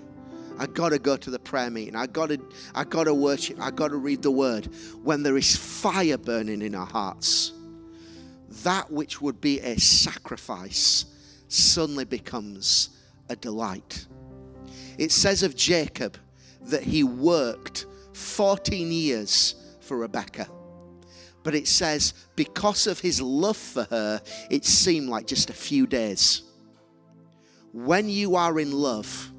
I've 0.58 0.74
got 0.74 0.88
to 0.88 0.98
go 0.98 1.16
to 1.16 1.30
the 1.30 1.38
prayer 1.38 1.70
meeting. 1.70 1.94
I've 1.94 2.12
got 2.12 2.30
to, 2.30 2.40
I've 2.74 2.90
got 2.90 3.04
to 3.04 3.14
worship. 3.14 3.60
I've 3.60 3.76
got 3.76 3.88
to 3.88 3.96
read 3.96 4.22
the 4.22 4.32
word. 4.32 4.68
When 5.04 5.22
there 5.22 5.36
is 5.36 5.54
fire 5.54 6.18
burning 6.18 6.60
in 6.60 6.74
our 6.74 6.86
hearts, 6.86 7.52
that 8.64 8.90
which 8.90 9.22
would 9.22 9.40
be 9.40 9.60
a 9.60 9.78
sacrifice 9.78 11.04
suddenly 11.46 12.04
becomes 12.04 12.90
a 13.28 13.36
delight. 13.36 14.06
It 14.98 15.12
says 15.12 15.44
of 15.44 15.54
Jacob 15.54 16.18
that 16.62 16.82
he 16.82 17.04
worked 17.04 17.86
14 18.18 18.90
years 18.90 19.54
for 19.80 19.96
Rebecca. 19.96 20.48
But 21.44 21.54
it 21.54 21.68
says, 21.68 22.14
because 22.36 22.86
of 22.86 23.00
his 23.00 23.22
love 23.22 23.56
for 23.56 23.84
her, 23.84 24.20
it 24.50 24.64
seemed 24.64 25.08
like 25.08 25.26
just 25.26 25.50
a 25.50 25.54
few 25.54 25.86
days. 25.86 26.42
When 27.72 28.08
you 28.08 28.34
are 28.34 28.58
in 28.58 28.72
love, 28.72 29.32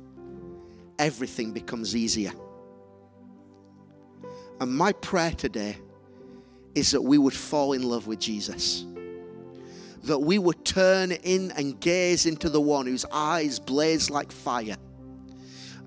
everything 0.98 1.52
becomes 1.52 1.96
easier. 1.96 2.32
And 4.62 4.76
my 4.76 4.94
prayer 4.94 5.32
today 5.32 5.78
is 6.74 6.92
that 6.92 7.02
we 7.02 7.18
would 7.18 7.34
fall 7.34 7.74
in 7.74 7.84
love 7.84 8.08
with 8.08 8.20
Jesus. 8.20 8.86
That 10.04 10.20
we 10.20 10.40
would 10.40 10.64
turn 10.64 11.12
in 11.12 11.52
and 11.52 11.80
gaze 11.80 12.26
into 12.26 12.50
the 12.50 12.62
one 12.62 12.86
whose 12.86 13.06
eyes 13.12 13.60
blaze 13.60 14.10
like 14.10 14.32
fire 14.32 14.78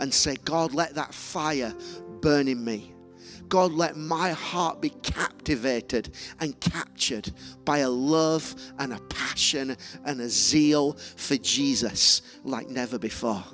and 0.00 0.12
say, 0.12 0.36
God, 0.44 0.74
let 0.74 0.96
that 0.96 1.14
fire 1.14 1.72
burn 2.22 2.48
in 2.48 2.64
me. 2.64 2.94
God, 3.48 3.72
let 3.72 3.96
my 3.96 4.30
heart 4.30 4.80
be 4.80 4.88
captivated 4.88 6.14
and 6.40 6.58
captured 6.58 7.30
by 7.66 7.78
a 7.78 7.90
love 7.90 8.54
and 8.78 8.94
a 8.94 9.00
passion 9.10 9.76
and 10.06 10.20
a 10.22 10.28
zeal 10.30 10.94
for 10.94 11.36
Jesus 11.36 12.22
like 12.44 12.70
never 12.70 12.98
before. 12.98 13.44